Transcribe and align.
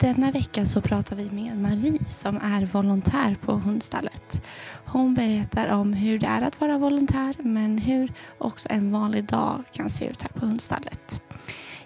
Denna 0.00 0.30
vecka 0.30 0.66
så 0.66 0.80
pratar 0.80 1.16
vi 1.16 1.30
med 1.30 1.58
Marie 1.58 1.98
som 2.08 2.36
är 2.36 2.66
volontär 2.66 3.36
på 3.40 3.52
Hundstallet. 3.52 4.42
Hon 4.84 5.14
berättar 5.14 5.68
om 5.68 5.92
hur 5.92 6.18
det 6.18 6.26
är 6.26 6.42
att 6.42 6.60
vara 6.60 6.78
volontär 6.78 7.34
men 7.38 7.78
hur 7.78 8.12
också 8.38 8.68
en 8.70 8.92
vanlig 8.92 9.24
dag 9.24 9.64
kan 9.72 9.90
se 9.90 10.06
ut 10.06 10.22
här 10.22 10.28
på 10.28 10.46
Hundstallet. 10.46 11.20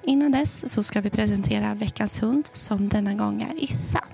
Innan 0.03 0.33
dess 0.33 0.73
så 0.73 0.83
ska 0.83 1.01
vi 1.01 1.11
presentera 1.11 1.75
veckans 1.75 2.23
hund 2.23 2.49
som 2.53 2.89
denna 2.89 3.15
gång 3.15 3.43
är 3.43 3.65
Issa. 3.65 4.05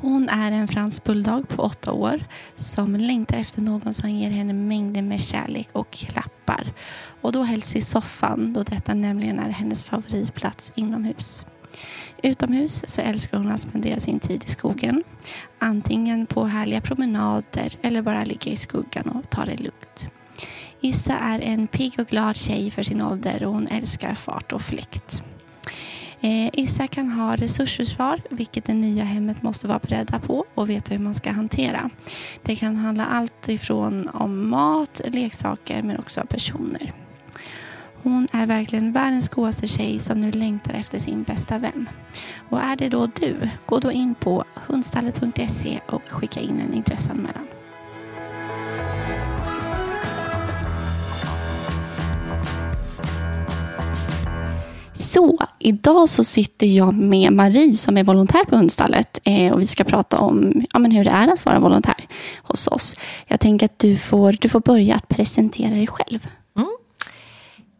Hon 0.00 0.28
är 0.28 0.52
en 0.52 0.68
fransk 0.68 1.04
bulldog 1.04 1.48
på 1.48 1.62
åtta 1.62 1.92
år 1.92 2.24
som 2.56 2.96
längtar 2.96 3.36
efter 3.36 3.62
någon 3.62 3.94
som 3.94 4.10
ger 4.10 4.30
henne 4.30 4.52
mängder 4.52 5.02
med 5.02 5.20
kärlek 5.20 5.68
och 5.72 5.90
klappar. 5.90 6.72
Och 7.20 7.32
då 7.32 7.42
helst 7.42 7.76
i 7.76 7.80
soffan 7.80 8.52
då 8.52 8.62
detta 8.62 8.94
nämligen 8.94 9.38
är 9.38 9.50
hennes 9.50 9.84
favoritplats 9.84 10.72
inomhus. 10.74 11.44
Utomhus 12.22 12.84
så 12.86 13.00
älskar 13.00 13.38
hon 13.38 13.52
att 13.52 13.60
spendera 13.60 14.00
sin 14.00 14.20
tid 14.20 14.44
i 14.46 14.50
skogen. 14.50 15.04
Antingen 15.58 16.26
på 16.26 16.44
härliga 16.44 16.80
promenader 16.80 17.72
eller 17.82 18.02
bara 18.02 18.24
ligga 18.24 18.52
i 18.52 18.56
skuggan 18.56 19.08
och 19.08 19.30
ta 19.30 19.44
det 19.44 19.56
lugnt. 19.56 20.06
Issa 20.80 21.18
är 21.18 21.40
en 21.40 21.66
pigg 21.66 21.94
och 21.98 22.06
glad 22.06 22.36
tjej 22.36 22.70
för 22.70 22.82
sin 22.82 23.02
ålder 23.02 23.44
och 23.44 23.54
hon 23.54 23.66
älskar 23.66 24.14
fart 24.14 24.52
och 24.52 24.62
fläkt. 24.62 25.22
Eh, 26.20 26.50
Issa 26.52 26.86
kan 26.86 27.08
ha 27.08 27.36
resursförsvar, 27.36 28.20
vilket 28.30 28.64
det 28.64 28.74
nya 28.74 29.04
hemmet 29.04 29.42
måste 29.42 29.66
vara 29.66 29.78
beredda 29.78 30.18
på 30.18 30.44
och 30.54 30.70
veta 30.70 30.94
hur 30.94 31.00
man 31.00 31.14
ska 31.14 31.30
hantera. 31.30 31.90
Det 32.42 32.56
kan 32.56 32.76
handla 32.76 33.06
allt 33.06 33.48
ifrån 33.48 34.08
om 34.08 34.48
mat, 34.48 35.00
leksaker 35.04 35.82
men 35.82 35.98
också 35.98 36.26
personer. 36.28 36.92
Hon 38.06 38.28
är 38.32 38.46
verkligen 38.46 38.92
världens 38.92 39.28
godaste 39.28 39.66
tjej 39.66 39.98
som 39.98 40.20
nu 40.20 40.32
längtar 40.32 40.72
efter 40.74 40.98
sin 40.98 41.22
bästa 41.22 41.58
vän. 41.58 41.88
Och 42.48 42.60
är 42.60 42.76
det 42.76 42.88
då 42.88 43.06
du, 43.06 43.48
gå 43.66 43.78
då 43.78 43.92
in 43.92 44.14
på 44.14 44.44
hundstallet.se 44.54 45.80
och 45.86 46.02
skicka 46.08 46.40
in 46.40 46.60
en 46.60 46.74
intresseanmälan. 46.74 47.46
Så, 54.94 55.38
idag 55.58 56.08
så 56.08 56.24
sitter 56.24 56.66
jag 56.66 56.94
med 56.94 57.32
Marie 57.32 57.76
som 57.76 57.96
är 57.96 58.04
volontär 58.04 58.44
på 58.44 58.56
Hundstallet 58.56 59.20
eh, 59.24 59.52
och 59.52 59.60
vi 59.60 59.66
ska 59.66 59.84
prata 59.84 60.18
om 60.18 60.66
ja, 60.72 60.78
men 60.78 60.90
hur 60.90 61.04
det 61.04 61.10
är 61.10 61.28
att 61.28 61.44
vara 61.44 61.58
volontär 61.58 62.06
hos 62.42 62.66
oss. 62.66 62.96
Jag 63.26 63.40
tänker 63.40 63.66
att 63.66 63.78
du 63.78 63.96
får, 63.96 64.36
du 64.40 64.48
får 64.48 64.60
börja 64.60 64.94
att 64.94 65.08
presentera 65.08 65.70
dig 65.70 65.86
själv. 65.86 66.26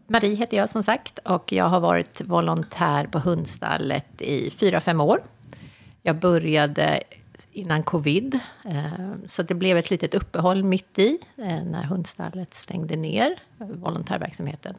Marie 0.06 0.34
heter 0.34 0.56
jag 0.56 0.70
som 0.70 0.82
sagt 0.82 1.18
och 1.18 1.52
jag 1.52 1.64
har 1.64 1.80
varit 1.80 2.20
volontär 2.20 3.06
på 3.06 3.18
Hundstallet 3.18 4.22
i 4.22 4.50
fyra 4.50 4.80
fem 4.80 5.00
år. 5.00 5.18
Jag 6.02 6.16
började 6.16 7.02
innan 7.52 7.82
covid, 7.82 8.40
eh, 8.64 9.14
så 9.24 9.42
det 9.42 9.54
blev 9.54 9.76
ett 9.76 9.90
litet 9.90 10.14
uppehåll 10.14 10.64
mitt 10.64 10.98
i 10.98 11.18
eh, 11.36 11.64
när 11.64 11.82
Hundstallet 11.82 12.54
stängde 12.54 12.96
ner 12.96 13.42
volontärverksamheten. 13.58 14.74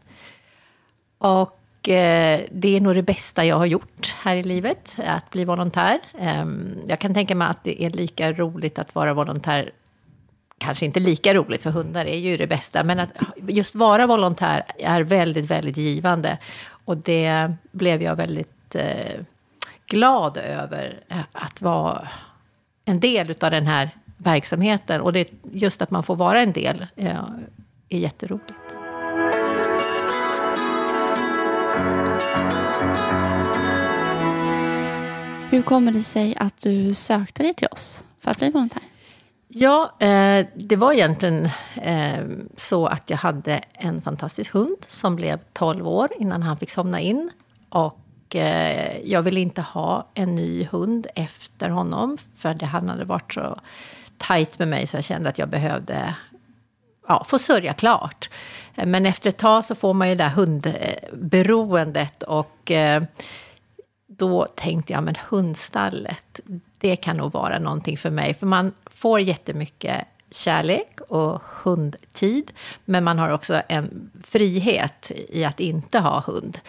Och 1.17 1.89
eh, 1.89 2.41
det 2.51 2.77
är 2.77 2.81
nog 2.81 2.95
det 2.95 3.03
bästa 3.03 3.45
jag 3.45 3.55
har 3.55 3.65
gjort 3.65 4.15
här 4.21 4.35
i 4.35 4.43
livet, 4.43 4.95
att 4.97 5.29
bli 5.29 5.45
volontär. 5.45 5.99
Ehm, 6.19 6.77
jag 6.87 6.99
kan 6.99 7.13
tänka 7.13 7.35
mig 7.35 7.47
att 7.47 7.63
det 7.63 7.83
är 7.83 7.89
lika 7.89 8.31
roligt 8.31 8.79
att 8.79 8.95
vara 8.95 9.13
volontär 9.13 9.71
kanske 10.57 10.85
inte 10.85 10.99
lika 10.99 11.33
roligt, 11.33 11.63
för 11.63 11.69
hundar 11.69 12.05
är 12.05 12.17
ju 12.17 12.37
det 12.37 12.47
bästa, 12.47 12.83
men 12.83 12.99
att 12.99 13.09
just 13.47 13.75
vara 13.75 14.07
volontär 14.07 14.63
är 14.77 15.01
väldigt, 15.01 15.51
väldigt 15.51 15.77
givande. 15.77 16.37
Och 16.85 16.97
det 16.97 17.51
blev 17.71 18.01
jag 18.01 18.15
väldigt 18.15 18.75
eh, 18.75 19.21
glad 19.85 20.37
över, 20.37 20.99
eh, 21.07 21.19
att 21.31 21.61
vara 21.61 22.07
en 22.85 22.99
del 22.99 23.35
av 23.41 23.51
den 23.51 23.67
här 23.67 23.89
verksamheten. 24.17 25.01
Och 25.01 25.13
det, 25.13 25.29
just 25.43 25.81
att 25.81 25.91
man 25.91 26.03
får 26.03 26.15
vara 26.15 26.41
en 26.41 26.51
del 26.51 26.85
eh, 26.95 27.15
är 27.89 27.99
jätteroligt. 27.99 28.53
Hur 35.49 35.61
kommer 35.61 35.91
det 35.91 36.01
sig 36.01 36.35
att 36.35 36.59
du 36.59 36.93
sökte 36.93 37.43
dig 37.43 37.53
till 37.53 37.67
oss 37.71 38.03
för 38.19 38.31
att 38.31 38.39
bli 38.39 38.49
volontär? 38.49 38.81
Ja, 39.47 39.91
eh, 39.99 40.45
det 40.55 40.75
var 40.75 40.93
egentligen 40.93 41.49
eh, 41.75 42.25
så 42.55 42.85
att 42.85 43.09
jag 43.09 43.17
hade 43.17 43.61
en 43.73 44.01
fantastisk 44.01 44.53
hund 44.53 44.77
som 44.87 45.15
blev 45.15 45.39
12 45.53 45.87
år 45.87 46.09
innan 46.19 46.43
han 46.43 46.57
fick 46.57 46.71
somna 46.71 46.99
in. 46.99 47.29
Och 47.69 48.35
eh, 48.35 48.97
jag 49.03 49.21
ville 49.21 49.39
inte 49.39 49.61
ha 49.61 50.07
en 50.13 50.35
ny 50.35 50.67
hund 50.71 51.07
efter 51.15 51.69
honom, 51.69 52.17
för 52.35 52.53
det, 52.53 52.65
han 52.65 52.89
hade 52.89 53.05
varit 53.05 53.33
så 53.33 53.59
tajt 54.17 54.59
med 54.59 54.67
mig 54.67 54.87
så 54.87 54.97
jag 54.97 55.03
kände 55.03 55.29
att 55.29 55.37
jag 55.37 55.49
behövde 55.49 56.15
ja, 57.07 57.23
få 57.27 57.39
sörja 57.39 57.73
klart. 57.73 58.29
Eh, 58.75 58.85
men 58.85 59.05
efter 59.05 59.29
ett 59.29 59.37
tag 59.37 59.65
så 59.65 59.75
får 59.75 59.93
man 59.93 60.09
ju 60.09 60.15
det 60.15 60.23
där 60.23 60.29
hundberoendet 60.29 62.23
och 62.23 62.71
eh, 62.71 63.03
då 64.07 64.45
tänkte 64.45 64.93
jag, 64.93 65.03
men 65.03 65.15
hundstallet, 65.29 66.39
det 66.77 66.95
kan 66.95 67.17
nog 67.17 67.31
vara 67.31 67.59
någonting 67.59 67.97
för 67.97 68.09
mig. 68.09 68.33
För 68.33 68.47
man 68.47 68.73
får 68.85 69.21
jättemycket 69.21 70.05
kärlek 70.31 70.99
och 71.07 71.41
hundtid, 71.63 72.51
men 72.85 73.03
man 73.03 73.19
har 73.19 73.29
också 73.29 73.61
en 73.67 74.11
frihet 74.23 75.11
i 75.29 75.45
att 75.45 75.59
inte 75.59 75.99
ha 75.99 76.23
hund. 76.25 76.59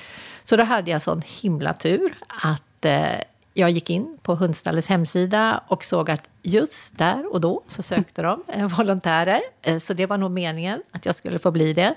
Så 0.44 0.56
då 0.56 0.62
hade 0.62 0.90
jag 0.90 1.02
sån 1.02 1.22
himla 1.26 1.74
tur 1.74 2.18
att 2.28 2.84
eh, 2.84 3.20
jag 3.54 3.70
gick 3.70 3.90
in 3.90 4.18
på 4.22 4.34
Hundstallets 4.34 4.88
hemsida 4.88 5.60
och 5.68 5.84
såg 5.84 6.10
att 6.10 6.28
just 6.42 6.98
där 6.98 7.32
och 7.32 7.40
då 7.40 7.62
så 7.68 7.82
sökte 7.82 8.22
de 8.22 8.42
eh, 8.48 8.66
volontärer. 8.78 9.40
Eh, 9.62 9.78
så 9.78 9.94
det 9.94 10.06
var 10.06 10.18
nog 10.18 10.30
meningen 10.30 10.82
att 10.90 11.06
jag 11.06 11.14
skulle 11.14 11.38
få 11.38 11.50
bli 11.50 11.72
det. 11.72 11.94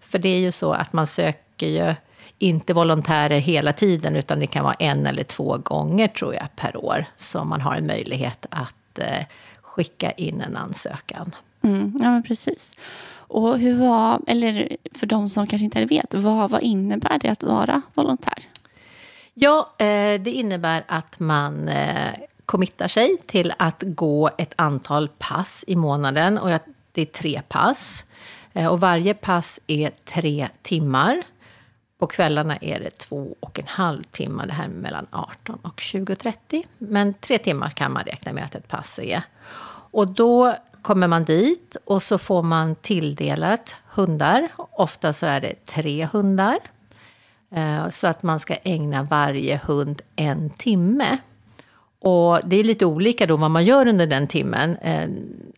För 0.00 0.18
det 0.18 0.28
är 0.28 0.38
ju 0.38 0.52
så 0.52 0.72
att 0.72 0.92
man 0.92 1.06
söker 1.06 1.66
ju 1.66 1.94
inte 2.38 2.74
volontärer 2.74 3.38
hela 3.38 3.72
tiden, 3.72 4.16
utan 4.16 4.40
det 4.40 4.46
kan 4.46 4.64
vara 4.64 4.74
en 4.74 5.06
eller 5.06 5.24
två 5.24 5.58
gånger 5.58 6.08
tror 6.08 6.34
jag 6.34 6.48
per 6.56 6.76
år 6.76 7.06
som 7.16 7.48
man 7.48 7.60
har 7.60 7.76
en 7.76 7.86
möjlighet 7.86 8.46
att 8.50 8.98
eh, 8.98 9.24
skicka 9.60 10.10
in 10.10 10.40
en 10.40 10.56
ansökan. 10.56 11.34
Mm, 11.62 11.96
ja, 12.00 12.10
men 12.10 12.22
precis. 12.22 12.72
Och 13.16 13.58
hur 13.58 13.74
var, 13.74 14.20
eller 14.26 14.76
för 14.94 15.06
de 15.06 15.28
som 15.28 15.46
kanske 15.46 15.64
inte 15.64 15.84
vet, 15.84 16.14
vad, 16.14 16.50
vad 16.50 16.62
innebär 16.62 17.18
det 17.18 17.28
att 17.28 17.42
vara 17.42 17.82
volontär? 17.94 18.48
Ja, 19.34 19.74
eh, 19.78 20.20
det 20.20 20.30
innebär 20.30 20.84
att 20.88 21.20
man 21.20 21.68
eh, 21.68 22.14
committar 22.46 22.88
sig 22.88 23.16
till 23.26 23.52
att 23.56 23.82
gå 23.86 24.30
ett 24.38 24.54
antal 24.56 25.08
pass 25.08 25.64
i 25.66 25.76
månaden. 25.76 26.38
Och 26.38 26.48
det 26.92 27.02
är 27.02 27.06
tre 27.06 27.42
pass. 27.48 28.04
Eh, 28.52 28.66
och 28.66 28.80
varje 28.80 29.14
pass 29.14 29.60
är 29.66 29.90
tre 30.04 30.48
timmar. 30.62 31.22
På 32.04 32.08
kvällarna 32.08 32.56
är 32.56 32.80
det 32.80 32.90
två 32.90 33.36
och 33.40 33.58
en 33.58 33.66
halv 33.66 34.02
timme, 34.02 34.46
det 34.46 34.52
här 34.52 34.68
mellan 34.68 35.06
18 35.10 35.58
och 35.62 35.80
20.30. 35.80 36.66
Men 36.78 37.14
tre 37.14 37.38
timmar 37.38 37.70
kan 37.70 37.92
man 37.92 38.04
räkna 38.04 38.32
med 38.32 38.44
att 38.44 38.54
ett 38.54 38.68
pass 38.68 38.98
är. 38.98 39.22
Och 39.90 40.08
då 40.08 40.54
kommer 40.82 41.06
man 41.06 41.24
dit 41.24 41.76
och 41.84 42.02
så 42.02 42.18
får 42.18 42.42
man 42.42 42.74
tilldelat 42.74 43.76
hundar. 43.86 44.48
Ofta 44.56 45.12
så 45.12 45.26
är 45.26 45.40
det 45.40 45.66
tre 45.66 46.08
hundar. 46.12 46.58
Eh, 47.54 47.88
så 47.88 48.06
att 48.06 48.22
man 48.22 48.40
ska 48.40 48.54
ägna 48.54 49.02
varje 49.02 49.60
hund 49.66 50.02
en 50.16 50.50
timme. 50.50 51.18
Och 52.00 52.40
det 52.44 52.56
är 52.56 52.64
lite 52.64 52.86
olika 52.86 53.26
då 53.26 53.36
vad 53.36 53.50
man 53.50 53.64
gör 53.64 53.86
under 53.86 54.06
den 54.06 54.26
timmen. 54.26 54.76
Eh, 54.76 55.08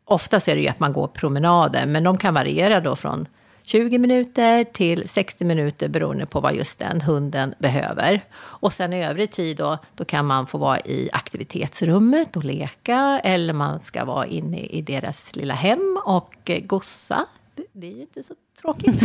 ofta 0.04 0.14
oftast 0.14 0.48
är 0.48 0.56
det 0.56 0.62
ju 0.62 0.68
att 0.68 0.80
man 0.80 0.92
går 0.92 1.06
promenader, 1.06 1.86
men 1.86 2.04
de 2.04 2.18
kan 2.18 2.34
variera 2.34 2.80
då 2.80 2.96
från 2.96 3.26
20 3.68 3.98
minuter 3.98 4.64
till 4.64 5.08
60 5.08 5.44
minuter 5.44 5.88
beroende 5.88 6.26
på 6.26 6.40
vad 6.40 6.54
just 6.54 6.78
den 6.78 7.00
hunden 7.00 7.54
behöver. 7.58 8.20
Och 8.34 8.72
sen 8.72 8.92
i 8.92 9.04
övrig 9.04 9.30
tid 9.30 9.56
då, 9.56 9.78
då 9.94 10.04
kan 10.04 10.26
man 10.26 10.46
få 10.46 10.58
vara 10.58 10.80
i 10.80 11.10
aktivitetsrummet 11.12 12.36
och 12.36 12.44
leka 12.44 13.20
eller 13.24 13.52
man 13.52 13.80
ska 13.80 14.04
vara 14.04 14.26
inne 14.26 14.60
i 14.60 14.82
deras 14.82 15.36
lilla 15.36 15.54
hem 15.54 16.00
och 16.04 16.50
eh, 16.50 16.60
gossa. 16.60 17.26
Det 17.72 17.86
är 17.86 17.92
ju 17.92 18.00
inte 18.00 18.22
så 18.22 18.34
tråkigt. 18.60 19.02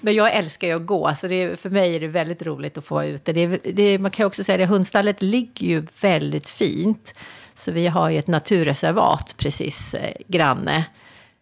Men 0.00 0.14
jag 0.14 0.34
älskar 0.34 0.68
ju 0.68 0.74
att 0.74 0.86
gå, 0.86 1.14
så 1.16 1.28
det 1.28 1.60
för 1.60 1.70
mig 1.70 1.96
är 1.96 2.00
det 2.00 2.08
väldigt 2.08 2.42
roligt 2.42 2.78
att 2.78 2.84
få 2.84 2.94
vara 2.94 3.06
ute. 3.06 3.32
Det 3.32 3.40
är, 3.40 3.72
det 3.72 3.98
man 3.98 4.10
kan 4.10 4.22
ju 4.22 4.26
också 4.26 4.44
säga 4.44 4.64
att 4.64 4.70
hundstallet 4.70 5.22
ligger 5.22 5.66
ju 5.66 5.86
väldigt 6.00 6.48
fint. 6.48 7.14
Så 7.54 7.72
vi 7.72 7.86
har 7.86 8.10
ju 8.10 8.18
ett 8.18 8.26
naturreservat 8.26 9.34
precis 9.36 9.94
eh, 9.94 10.12
granne. 10.28 10.84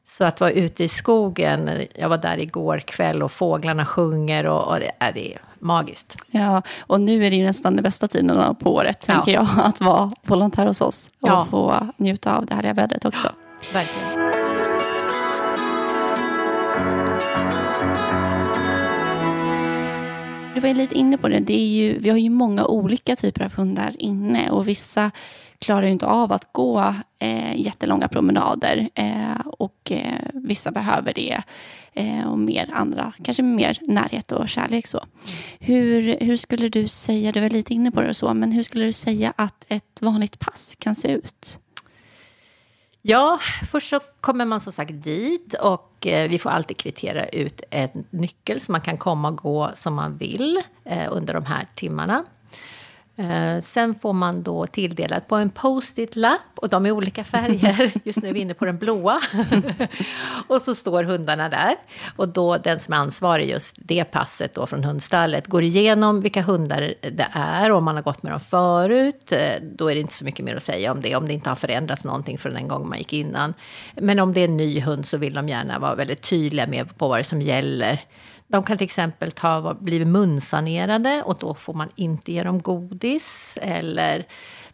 Så 0.08 0.24
att 0.24 0.40
vara 0.40 0.50
ute 0.50 0.84
i 0.84 0.88
skogen, 0.88 1.70
jag 1.94 2.08
var 2.08 2.18
där 2.18 2.38
igår 2.38 2.78
kväll 2.78 3.22
och 3.22 3.32
fåglarna 3.32 3.86
sjunger 3.86 4.46
och, 4.46 4.68
och 4.68 4.80
det, 4.80 4.90
är, 4.98 5.12
det 5.12 5.34
är 5.34 5.40
magiskt. 5.58 6.16
Ja, 6.30 6.62
och 6.80 7.00
nu 7.00 7.26
är 7.26 7.30
det 7.30 7.36
ju 7.36 7.44
nästan 7.44 7.76
den 7.76 7.82
bästa 7.82 8.08
tiden 8.08 8.56
på 8.56 8.74
året, 8.74 9.04
ja. 9.06 9.14
tänker 9.14 9.32
jag, 9.32 9.46
att 9.56 9.80
vara 9.80 10.12
volontär 10.22 10.66
hos 10.66 10.80
oss 10.80 11.10
och 11.20 11.28
ja. 11.28 11.46
få 11.50 11.74
njuta 11.96 12.36
av 12.36 12.46
det 12.46 12.54
härliga 12.54 12.72
vädret 12.74 13.04
också. 13.04 13.26
Ja, 13.26 13.32
verkligen. 13.72 14.26
Du 20.56 20.60
var 20.60 20.68
ju 20.68 20.74
lite 20.74 20.94
inne 20.94 21.18
på 21.18 21.28
det. 21.28 21.40
det 21.40 21.54
är 21.54 21.66
ju, 21.66 21.98
vi 21.98 22.10
har 22.10 22.16
ju 22.16 22.30
många 22.30 22.66
olika 22.66 23.16
typer 23.16 23.44
av 23.44 23.52
hundar 23.52 23.96
inne 23.98 24.50
och 24.50 24.68
vissa 24.68 25.10
klarar 25.58 25.82
ju 25.82 25.92
inte 25.92 26.06
av 26.06 26.32
att 26.32 26.52
gå 26.52 26.94
eh, 27.18 27.60
jättelånga 27.60 28.08
promenader 28.08 28.88
eh, 28.94 29.46
och 29.46 29.92
eh, 29.92 30.20
vissa 30.34 30.70
behöver 30.70 31.12
det 31.14 31.42
eh, 31.92 32.26
och 32.26 32.38
mer 32.38 32.70
andra 32.72 33.12
kanske 33.22 33.42
mer 33.42 33.78
närhet 33.80 34.32
och 34.32 34.48
kärlek. 34.48 34.86
Så. 34.86 35.04
Hur, 35.58 36.16
hur 36.20 36.36
skulle 36.36 36.68
du 36.68 36.88
säga, 36.88 37.32
du 37.32 37.40
var 37.40 37.50
lite 37.50 37.74
inne 37.74 37.90
på 37.90 38.00
det 38.00 38.08
och 38.08 38.16
så, 38.16 38.34
men 38.34 38.52
hur 38.52 38.62
skulle 38.62 38.84
du 38.84 38.92
säga 38.92 39.32
att 39.36 39.64
ett 39.68 39.98
vanligt 40.00 40.38
pass 40.38 40.76
kan 40.78 40.94
se 40.94 41.08
ut? 41.08 41.58
Ja, 43.08 43.38
först 43.70 43.88
så 43.90 44.00
kommer 44.20 44.44
man 44.44 44.60
som 44.60 44.72
sagt 44.72 45.04
dit 45.04 45.54
och 45.54 46.06
eh, 46.06 46.30
vi 46.30 46.38
får 46.38 46.50
alltid 46.50 46.76
kvittera 46.76 47.28
ut 47.28 47.60
en 47.70 48.04
nyckel 48.10 48.60
så 48.60 48.72
man 48.72 48.80
kan 48.80 48.96
komma 48.96 49.28
och 49.28 49.36
gå 49.36 49.70
som 49.74 49.94
man 49.94 50.16
vill 50.16 50.62
eh, 50.84 51.08
under 51.10 51.34
de 51.34 51.44
här 51.44 51.68
timmarna. 51.74 52.24
Eh, 53.18 53.62
sen 53.62 53.94
får 53.94 54.12
man 54.12 54.42
då 54.42 54.66
tilldelat 54.66 55.28
på 55.28 55.36
en 55.36 55.50
post-it-lapp 55.50 56.40
och 56.54 56.68
de 56.68 56.86
är 56.86 56.90
olika 56.90 57.24
färger. 57.24 57.92
Just 58.04 58.22
nu 58.22 58.28
är 58.28 58.32
vi 58.32 58.40
inne 58.40 58.54
på 58.54 58.64
den 58.64 58.78
blåa. 58.78 59.20
och 60.48 60.62
så 60.62 60.74
står 60.74 61.04
hundarna 61.04 61.48
där. 61.48 61.76
Och 62.16 62.28
då 62.28 62.56
den 62.56 62.80
som 62.80 62.94
är 62.94 62.98
ansvarig 62.98 63.50
just 63.50 63.76
det 63.78 64.04
passet 64.04 64.54
då 64.54 64.66
från 64.66 64.84
hundstallet 64.84 65.46
går 65.46 65.62
igenom 65.62 66.20
vilka 66.20 66.42
hundar 66.42 66.94
det 67.00 67.28
är 67.32 67.70
och 67.70 67.78
om 67.78 67.84
man 67.84 67.96
har 67.96 68.02
gått 68.02 68.22
med 68.22 68.32
dem 68.32 68.40
förut. 68.40 69.32
Eh, 69.32 69.62
då 69.62 69.90
är 69.90 69.94
det 69.94 70.00
inte 70.00 70.14
så 70.14 70.24
mycket 70.24 70.44
mer 70.44 70.56
att 70.56 70.62
säga 70.62 70.92
om 70.92 71.00
det, 71.00 71.16
om 71.16 71.26
det 71.26 71.32
inte 71.32 71.48
har 71.48 71.56
förändrats 71.56 72.04
någonting 72.04 72.38
från 72.38 72.54
den 72.54 72.68
gång 72.68 72.88
man 72.88 72.98
gick 72.98 73.12
innan. 73.12 73.54
Men 73.94 74.18
om 74.18 74.32
det 74.32 74.40
är 74.40 74.48
en 74.48 74.56
ny 74.56 74.80
hund 74.80 75.06
så 75.06 75.16
vill 75.16 75.34
de 75.34 75.48
gärna 75.48 75.78
vara 75.78 75.94
väldigt 75.94 76.22
tydliga 76.22 76.66
med 76.66 76.98
på 76.98 77.08
vad 77.08 77.18
det 77.18 77.20
är 77.20 77.24
som 77.24 77.42
gäller. 77.42 78.04
De 78.48 78.62
kan 78.62 78.78
till 78.78 78.84
exempel 78.84 79.32
ha 79.42 79.74
blivit 79.74 80.08
munsanerade 80.08 81.22
och 81.22 81.36
då 81.40 81.54
får 81.54 81.74
man 81.74 81.88
inte 81.94 82.32
ge 82.32 82.42
dem 82.42 82.62
godis. 82.62 83.58
Eller 83.62 84.26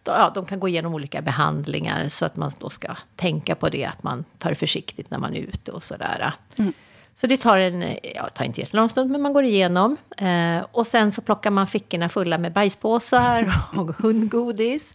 ja, 0.04 0.30
de 0.34 0.44
kan 0.44 0.60
gå 0.60 0.68
igenom 0.68 0.94
olika 0.94 1.22
behandlingar 1.22 2.08
så 2.08 2.24
att 2.24 2.36
man 2.36 2.50
då 2.58 2.70
ska 2.70 2.96
tänka 3.16 3.54
på 3.54 3.68
det, 3.68 3.84
att 3.84 4.02
man 4.02 4.24
tar 4.38 4.50
det 4.50 4.56
försiktigt 4.56 5.10
när 5.10 5.18
man 5.18 5.34
är 5.34 5.40
ute 5.40 5.72
och 5.72 5.82
sådär. 5.82 6.32
Mm. 6.56 6.72
Så 7.14 7.26
det 7.26 7.36
tar, 7.36 7.58
en, 7.58 7.96
ja, 8.14 8.28
tar 8.34 8.44
inte 8.44 8.60
jättelång 8.60 8.88
stund, 8.88 9.10
men 9.10 9.22
man 9.22 9.32
går 9.32 9.44
igenom. 9.44 9.96
Eh, 10.16 10.64
och 10.72 10.86
sen 10.86 11.12
så 11.12 11.22
plockar 11.22 11.50
man 11.50 11.66
fickorna 11.66 12.08
fulla 12.08 12.38
med 12.38 12.52
bajspåsar 12.52 13.54
och 13.76 13.96
hundgodis. 13.96 14.94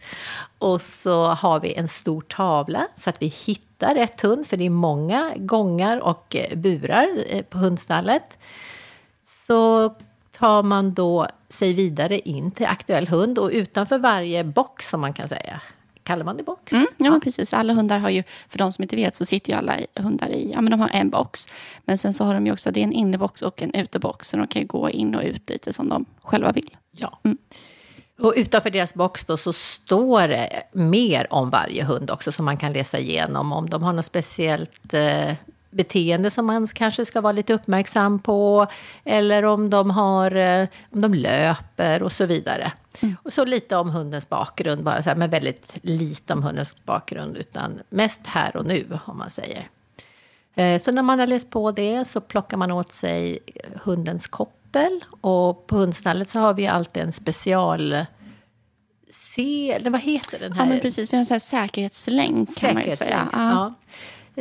Och 0.58 0.82
så 0.82 1.26
har 1.26 1.60
vi 1.60 1.74
en 1.74 1.88
stor 1.88 2.20
tavla 2.20 2.88
så 2.94 3.10
att 3.10 3.22
vi 3.22 3.26
hittar 3.26 3.94
rätt 3.94 4.20
hund, 4.20 4.46
för 4.46 4.56
det 4.56 4.66
är 4.66 4.70
många 4.70 5.32
gångar 5.36 6.00
och 6.00 6.36
burar 6.54 7.08
eh, 7.26 7.42
på 7.42 7.58
hundstallet 7.58 8.38
så 9.24 9.94
tar 10.30 10.62
man 10.62 10.94
då 10.94 11.26
sig 11.48 11.74
vidare 11.74 12.18
in 12.18 12.50
till 12.50 12.66
aktuell 12.66 13.08
hund 13.08 13.38
och 13.38 13.50
utanför 13.52 13.98
varje 13.98 14.44
box 14.44 14.88
som 14.88 15.00
man 15.00 15.12
kan 15.12 15.28
säga. 15.28 15.60
Kallar 16.08 16.24
man 16.24 16.36
det 16.36 16.42
box? 16.42 16.72
Mm, 16.72 16.86
ja, 16.96 17.06
ja. 17.06 17.20
precis. 17.24 17.54
Alla 17.54 17.72
hundar 17.72 17.98
har 17.98 18.10
ju, 18.10 18.22
för 18.48 18.58
de 18.58 18.72
som 18.72 18.82
inte 18.82 18.96
vet, 18.96 19.16
så 19.16 19.24
sitter 19.24 19.52
ju 19.52 19.58
alla 19.58 19.76
hundar 19.94 20.28
i, 20.28 20.50
ja 20.52 20.60
men 20.60 20.70
de 20.70 20.80
har 20.80 20.90
en 20.92 21.10
box. 21.10 21.48
Men 21.84 21.98
sen 21.98 22.14
så 22.14 22.24
har 22.24 22.34
de 22.34 22.46
ju 22.46 22.52
också, 22.52 22.70
det 22.70 22.80
är 22.80 22.84
en 22.84 22.92
innebox 22.92 23.42
och 23.42 23.62
en 23.62 23.74
utebox. 23.74 24.28
Så 24.28 24.36
de 24.36 24.46
kan 24.46 24.62
ju 24.62 24.68
gå 24.68 24.90
in 24.90 25.14
och 25.14 25.22
ut 25.22 25.50
lite 25.50 25.72
som 25.72 25.88
de 25.88 26.04
själva 26.22 26.52
vill. 26.52 26.76
Ja. 26.90 27.18
Mm. 27.24 27.38
Och 28.18 28.34
utanför 28.36 28.70
deras 28.70 28.94
box 28.94 29.24
då 29.24 29.36
så 29.36 29.52
står 29.52 30.28
det 30.28 30.62
mer 30.72 31.32
om 31.32 31.50
varje 31.50 31.84
hund 31.84 32.10
också 32.10 32.32
som 32.32 32.44
man 32.44 32.56
kan 32.56 32.72
läsa 32.72 32.98
igenom. 32.98 33.52
Om 33.52 33.70
de 33.70 33.82
har 33.82 33.92
något 33.92 34.04
speciellt 34.04 34.94
eh, 34.94 35.32
beteende 35.70 36.30
som 36.30 36.46
man 36.46 36.66
kanske 36.66 37.04
ska 37.04 37.20
vara 37.20 37.32
lite 37.32 37.54
uppmärksam 37.54 38.18
på. 38.18 38.66
Eller 39.04 39.42
om 39.44 39.70
de, 39.70 39.90
har, 39.90 40.34
eh, 40.34 40.68
om 40.92 41.00
de 41.00 41.14
löper 41.14 42.02
och 42.02 42.12
så 42.12 42.26
vidare. 42.26 42.72
Mm. 43.00 43.16
Och 43.22 43.32
så 43.32 43.44
lite 43.44 43.76
om 43.76 43.90
hundens 43.90 44.28
bakgrund, 44.28 44.82
bara 44.84 45.02
så 45.02 45.08
här, 45.08 45.16
men 45.16 45.30
väldigt 45.30 45.74
lite 45.82 46.32
om 46.32 46.42
hundens 46.42 46.76
bakgrund. 46.84 47.36
Utan 47.36 47.80
mest 47.88 48.20
här 48.24 48.56
och 48.56 48.66
nu, 48.66 48.98
om 49.04 49.18
man 49.18 49.30
säger. 49.30 49.68
Eh, 50.54 50.82
så 50.82 50.92
när 50.92 51.02
man 51.02 51.18
har 51.18 51.26
läst 51.26 51.50
på 51.50 51.72
det 51.72 52.08
så 52.08 52.20
plockar 52.20 52.56
man 52.56 52.70
åt 52.70 52.92
sig 52.92 53.38
hundens 53.82 54.26
koppel. 54.26 55.04
Och 55.20 55.66
på 55.66 55.76
hundstallet 55.76 56.28
så 56.28 56.38
har 56.38 56.54
vi 56.54 56.66
alltid 56.66 57.02
en 57.02 57.12
special... 57.12 58.06
Se, 59.10 59.80
vad 59.84 60.00
heter 60.00 60.38
den 60.38 60.52
här? 60.52 60.64
Ja, 60.64 60.68
men 60.68 60.80
precis. 60.80 61.12
Vi 61.12 61.16
har 61.16 61.32
en 61.32 61.40
säkerhetslänk, 61.40 62.56
kan 62.56 62.74
man 62.74 62.84
ju 62.84 62.96
säga. 62.96 63.28
Ja. 63.32 63.74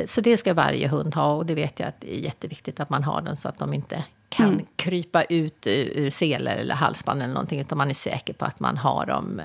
Så 0.05 0.21
det 0.21 0.37
ska 0.37 0.53
varje 0.53 0.87
hund 0.87 1.15
ha 1.15 1.33
och 1.33 1.45
det 1.45 1.55
vet 1.55 1.79
jag 1.79 1.89
att 1.89 2.01
det 2.01 2.15
är 2.15 2.19
jätteviktigt 2.19 2.79
att 2.79 2.89
man 2.89 3.03
har 3.03 3.21
den 3.21 3.35
så 3.35 3.47
att 3.47 3.57
de 3.57 3.73
inte 3.73 4.03
kan 4.29 4.53
mm. 4.53 4.65
krypa 4.75 5.23
ut 5.23 5.67
ur 5.67 6.09
selar 6.09 6.55
eller 6.55 6.75
halsband 6.75 7.21
eller 7.21 7.33
någonting 7.33 7.59
utan 7.59 7.77
man 7.77 7.89
är 7.89 7.93
säker 7.93 8.33
på 8.33 8.45
att 8.45 8.59
man 8.59 8.77
har 8.77 9.05
dem 9.05 9.41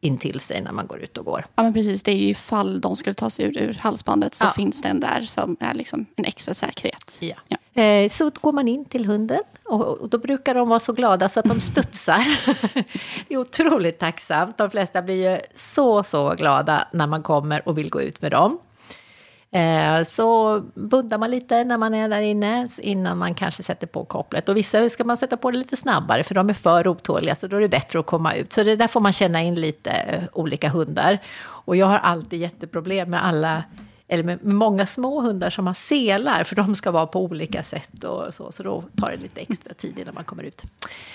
intill 0.00 0.40
sig 0.40 0.62
när 0.62 0.72
man 0.72 0.86
går 0.86 1.00
ut 1.00 1.18
och 1.18 1.24
går. 1.24 1.44
Ja 1.54 1.62
men 1.62 1.74
precis, 1.74 2.02
det 2.02 2.12
är 2.12 2.16
ju 2.16 2.28
ifall 2.28 2.80
de 2.80 2.96
skulle 2.96 3.14
ta 3.14 3.30
sig 3.30 3.44
ur, 3.44 3.58
ur 3.58 3.74
halsbandet 3.74 4.34
så 4.34 4.44
ja. 4.44 4.50
finns 4.50 4.82
den 4.82 5.00
där 5.00 5.20
som 5.20 5.56
är 5.60 5.74
liksom 5.74 6.06
en 6.16 6.24
extra 6.24 6.54
säkerhet. 6.54 7.16
Ja. 7.20 7.34
ja. 7.48 7.82
Eh, 7.82 8.08
så 8.08 8.30
går 8.40 8.52
man 8.52 8.68
in 8.68 8.84
till 8.84 9.06
hunden 9.06 9.42
och, 9.64 9.98
och, 9.98 10.08
då 10.08 10.18
brukar 10.18 10.54
de 10.54 10.68
vara 10.68 10.80
så 10.80 10.92
glada 10.92 11.28
så 11.28 11.40
att 11.40 11.46
de 11.46 11.60
studsar. 11.60 12.24
det 13.28 13.34
är 13.34 13.38
otroligt 13.38 13.98
tacksamt. 13.98 14.58
De 14.58 14.70
flesta 14.70 15.02
blir 15.02 15.30
ju 15.30 15.38
så, 15.54 16.04
så 16.04 16.34
glada 16.34 16.88
när 16.92 17.06
man 17.06 17.22
kommer 17.22 17.68
och 17.68 17.78
vill 17.78 17.90
gå 17.90 18.02
ut 18.02 18.22
med 18.22 18.30
dem. 18.30 18.58
Eh, 19.50 20.04
så 20.04 20.60
buddar 20.74 21.18
man 21.18 21.30
lite 21.30 21.64
när 21.64 21.78
man 21.78 21.94
är 21.94 22.08
där 22.08 22.20
inne 22.20 22.66
innan 22.78 23.18
man 23.18 23.34
kanske 23.34 23.62
sätter 23.62 23.86
på 23.86 24.04
kopplet. 24.04 24.48
Och 24.48 24.56
vissa 24.56 24.90
ska 24.90 25.04
man 25.04 25.16
sätta 25.16 25.36
på 25.36 25.50
det 25.50 25.58
lite 25.58 25.76
snabbare 25.76 26.24
för 26.24 26.34
de 26.34 26.50
är 26.50 26.54
för 26.54 26.88
otåliga 26.88 27.34
så 27.34 27.46
då 27.46 27.56
är 27.56 27.60
det 27.60 27.68
bättre 27.68 28.00
att 28.00 28.06
komma 28.06 28.34
ut. 28.34 28.52
Så 28.52 28.62
det 28.62 28.76
där 28.76 28.88
får 28.88 29.00
man 29.00 29.12
känna 29.12 29.42
in 29.42 29.54
lite 29.54 29.90
eh, 29.90 30.22
olika 30.32 30.68
hundar. 30.68 31.18
Och 31.40 31.76
jag 31.76 31.86
har 31.86 31.98
alltid 31.98 32.40
jätteproblem 32.40 33.10
med 33.10 33.24
alla 33.24 33.64
eller 34.08 34.24
med 34.24 34.44
många 34.44 34.86
små 34.86 35.20
hundar 35.20 35.50
som 35.50 35.66
har 35.66 35.74
selar, 35.74 36.44
för 36.44 36.56
de 36.56 36.74
ska 36.74 36.90
vara 36.90 37.06
på 37.06 37.22
olika 37.22 37.62
sätt 37.62 38.04
och 38.04 38.34
så, 38.34 38.52
så 38.52 38.62
då 38.62 38.84
tar 38.96 39.10
det 39.10 39.16
lite 39.16 39.40
extra 39.40 39.74
tid 39.74 39.98
innan 39.98 40.14
man 40.14 40.24
kommer 40.24 40.42
ut. 40.42 40.62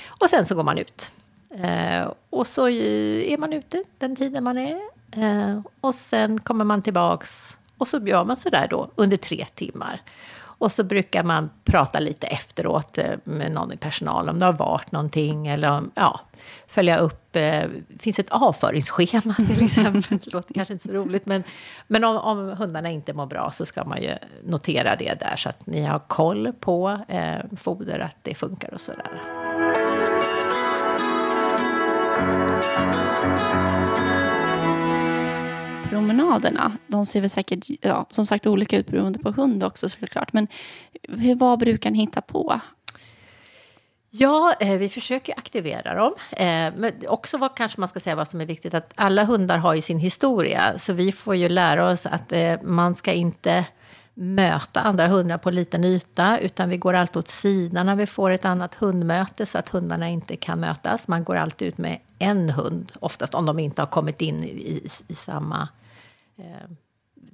Och 0.07 0.29
sen 0.29 0.45
så 0.45 0.55
går 0.55 0.63
man 0.63 0.77
ut. 0.77 1.11
Eh, 1.49 2.11
och 2.29 2.47
så 2.47 2.69
är 2.69 3.37
man 3.37 3.53
ute 3.53 3.83
den 3.97 4.15
tiden 4.15 4.43
man 4.43 4.57
är. 4.57 4.79
Eh, 5.11 5.61
och 5.81 5.95
sen 5.95 6.39
kommer 6.39 6.65
man 6.65 6.81
tillbaks 6.81 7.57
och 7.83 7.87
så 7.87 7.99
gör 7.99 8.25
man 8.25 8.37
sådär 8.37 8.67
då 8.69 8.89
under 8.95 9.17
tre 9.17 9.45
timmar. 9.55 10.01
Och 10.35 10.71
så 10.71 10.83
brukar 10.83 11.23
man 11.23 11.49
prata 11.63 11.99
lite 11.99 12.27
efteråt 12.27 12.97
eh, 12.97 13.05
med 13.23 13.51
någon 13.51 13.73
i 13.73 13.77
personalen 13.77 14.29
om 14.29 14.39
det 14.39 14.45
har 14.45 14.53
varit 14.53 14.91
någonting 14.91 15.47
eller 15.47 15.71
om, 15.71 15.91
ja, 15.95 16.19
följa 16.67 16.97
upp. 16.97 17.27
Det 17.31 17.49
eh, 17.49 17.69
finns 17.99 18.19
ett 18.19 18.29
avföringsschema 18.29 19.33
till 19.33 19.63
exempel. 19.63 20.01
Det 20.09 20.33
låter 20.33 20.53
kanske 20.53 20.73
inte 20.73 20.87
så 20.87 20.93
roligt, 20.93 21.25
men, 21.25 21.43
men 21.87 22.03
om, 22.03 22.17
om, 22.17 22.49
hundarna 22.49 22.89
inte 22.89 23.13
mår 23.13 23.25
bra 23.25 23.51
så 23.51 23.65
ska 23.65 23.85
man 23.85 24.01
ju 24.01 24.11
notera 24.43 24.95
det 24.95 25.19
där 25.19 25.35
så 25.35 25.49
att 25.49 25.65
ni 25.65 25.81
har 25.85 25.99
koll 25.99 26.51
på 26.59 26.99
eh, 27.07 27.37
foder, 27.57 27.99
att 27.99 28.17
det 28.21 28.35
funkar 28.35 28.73
och 28.73 28.81
sådär 28.81 29.21
promenaderna, 35.89 36.77
de 36.87 37.05
ser 37.05 37.21
väl 37.21 37.29
säkert 37.29 37.67
ja, 37.81 38.05
som 38.09 38.25
sagt 38.25 38.47
olika 38.47 38.77
ut 38.77 38.87
beroende 38.87 39.19
på 39.19 39.31
hund 39.31 39.63
också 39.63 39.89
såklart. 39.89 40.33
Men 40.33 40.47
hur, 41.09 41.35
vad 41.35 41.59
brukar 41.59 41.91
ni 41.91 41.97
hitta 41.97 42.21
på? 42.21 42.61
Ja, 44.09 44.53
eh, 44.59 44.77
vi 44.77 44.89
försöker 44.89 45.33
aktivera 45.37 45.95
dem. 45.95 46.13
Eh, 46.31 46.73
men 46.75 46.91
också 47.07 47.37
vad 47.37 47.55
kanske 47.55 47.79
man 47.79 47.89
ska 47.89 47.99
säga 47.99 48.15
vad 48.15 48.27
som 48.27 48.41
är 48.41 48.45
viktigt, 48.45 48.73
att 48.73 48.91
alla 48.95 49.23
hundar 49.23 49.57
har 49.57 49.73
ju 49.73 49.81
sin 49.81 49.99
historia. 49.99 50.77
Så 50.77 50.93
vi 50.93 51.11
får 51.11 51.35
ju 51.35 51.49
lära 51.49 51.91
oss 51.91 52.05
att 52.05 52.31
eh, 52.31 52.61
man 52.61 52.95
ska 52.95 53.13
inte 53.13 53.65
möta 54.13 54.81
andra 54.81 55.07
hundar 55.07 55.37
på 55.37 55.51
liten 55.51 55.83
yta, 55.83 56.39
utan 56.39 56.69
vi 56.69 56.77
går 56.77 56.93
alltid 56.93 57.17
åt 57.17 57.27
sidan 57.27 57.85
när 57.85 57.95
vi 57.95 58.05
får 58.05 58.31
ett 58.31 58.45
annat 58.45 58.75
hundmöte 58.75 59.45
så 59.45 59.57
att 59.57 59.69
hundarna 59.69 60.09
inte 60.09 60.35
kan 60.35 60.59
mötas. 60.59 61.07
Man 61.07 61.23
går 61.23 61.35
alltid 61.35 61.67
ut 61.67 61.77
med 61.77 61.99
en 62.19 62.49
hund, 62.49 62.91
oftast 62.99 63.33
om 63.33 63.45
de 63.45 63.59
inte 63.59 63.81
har 63.81 63.87
kommit 63.87 64.21
in 64.21 64.43
i, 64.43 64.47
i, 64.47 64.89
i 65.07 65.15
samma 65.15 65.69
eh, 66.37 66.69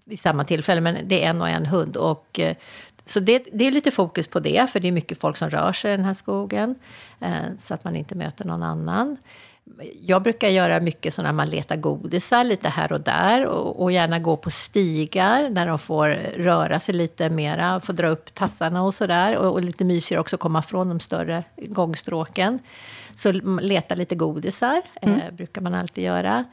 vid 0.05 0.19
samma 0.19 0.43
tillfälle, 0.43 0.81
men 0.81 1.07
det 1.07 1.23
är 1.23 1.29
en 1.29 1.41
och 1.41 1.49
en 1.49 1.65
hund. 1.65 1.97
Och, 1.97 2.39
eh, 2.39 2.55
så 3.05 3.19
det, 3.19 3.47
det, 3.53 3.67
är 3.67 3.71
lite 3.71 3.91
fokus 3.91 4.27
på 4.27 4.39
det, 4.39 4.69
för 4.69 4.79
det 4.79 4.87
är 4.87 4.91
mycket 4.91 5.19
folk 5.19 5.37
som 5.37 5.49
rör 5.49 5.73
sig 5.73 5.93
i 5.93 5.95
den 5.95 6.05
här 6.05 6.13
skogen. 6.13 6.75
Eh, 7.19 7.45
så 7.59 7.73
att 7.73 7.83
man 7.83 7.95
inte 7.95 8.15
möter 8.15 8.45
någon 8.45 8.63
annan 8.63 9.17
jag 10.01 10.23
brukar 10.23 10.47
göra 10.47 10.79
mycket 10.79 11.13
så 11.13 11.21
när 11.21 11.33
man 11.33 11.49
letar 11.49 11.75
godisar 11.75 12.43
lite 12.43 12.69
här 12.69 12.91
och 12.91 13.01
där 13.01 13.45
och, 13.45 13.81
och, 13.81 13.91
gärna 13.91 14.19
gå 14.19 14.37
på 14.37 14.49
stigar 14.49 15.49
där 15.49 15.65
de 15.65 15.79
får 15.79 16.09
röra 16.37 16.79
sig 16.79 16.95
lite 16.95 17.29
mera, 17.29 17.79
få 17.79 17.91
dra 17.91 18.07
upp 18.07 18.33
tassarna 18.33 18.83
och 18.83 18.93
sådär. 18.93 19.37
Och, 19.37 19.53
och 19.53 19.61
lite 19.61 19.85
mysigare 19.85 20.21
också 20.21 20.37
komma 20.37 20.61
från 20.61 20.89
de 20.89 20.99
större 20.99 21.43
gångstråken. 21.57 22.59
Så 23.15 23.31
leta 23.61 23.95
lite 23.95 24.15
godisar, 24.15 24.81
mm. 25.01 25.19
eh, 25.19 25.31
brukar 25.31 25.61
man 25.61 25.75
alltid 25.75 26.03
göra. 26.03 26.45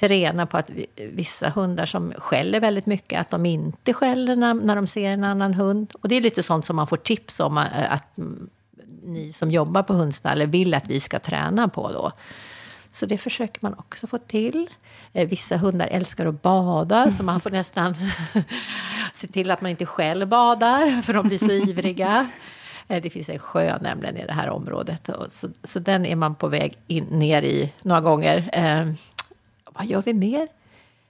Träna 0.00 0.46
på 0.46 0.56
att 0.56 0.70
vissa 0.96 1.48
hundar 1.50 1.86
som 1.86 2.12
skäller 2.18 2.60
väldigt 2.60 2.86
mycket, 2.86 3.20
att 3.20 3.30
de 3.30 3.46
inte 3.46 3.92
skäller 3.92 4.36
när, 4.36 4.54
när 4.54 4.76
de 4.76 4.86
ser 4.86 5.10
en 5.10 5.24
annan 5.24 5.54
hund. 5.54 5.92
Och 6.00 6.08
det 6.08 6.14
är 6.14 6.20
lite 6.20 6.42
sånt 6.42 6.66
som 6.66 6.76
man 6.76 6.86
får 6.86 6.96
tips 6.96 7.40
om 7.40 7.58
eh, 7.58 7.92
att 7.92 8.18
ni 9.04 9.32
som 9.32 9.50
jobbar 9.50 9.82
på 9.82 9.92
hundstallet 9.92 10.48
vill 10.48 10.74
att 10.74 10.86
vi 10.86 11.00
ska 11.00 11.18
träna 11.18 11.68
på 11.68 11.92
då. 11.92 12.12
Så 12.92 13.06
det 13.06 13.18
försöker 13.18 13.58
man 13.62 13.74
också 13.74 14.06
få 14.06 14.18
till. 14.18 14.70
Eh, 15.12 15.28
vissa 15.28 15.56
hundar 15.56 15.86
älskar 15.86 16.26
att 16.26 16.42
bada, 16.42 16.98
mm. 16.98 17.12
så 17.12 17.24
man 17.24 17.40
får 17.40 17.50
nästan 17.50 17.94
se 19.12 19.26
till 19.26 19.50
att 19.50 19.60
man 19.60 19.70
inte 19.70 19.86
själv 19.86 20.28
badar, 20.28 21.02
för 21.02 21.12
de 21.14 21.28
blir 21.28 21.38
så 21.38 21.52
ivriga. 21.52 22.30
Eh, 22.88 23.02
det 23.02 23.10
finns 23.10 23.28
en 23.28 23.38
sjö 23.38 23.78
nämligen 23.80 24.16
i 24.16 24.26
det 24.26 24.32
här 24.32 24.48
området, 24.48 25.10
så, 25.28 25.48
så 25.64 25.78
den 25.78 26.06
är 26.06 26.16
man 26.16 26.34
på 26.34 26.48
väg 26.48 26.78
in, 26.86 27.04
ner 27.04 27.42
i 27.42 27.72
några 27.82 28.00
gånger. 28.00 28.50
Eh, 28.52 28.92
vad 29.64 29.86
gör 29.86 30.02
vi 30.02 30.14
mer? 30.14 30.48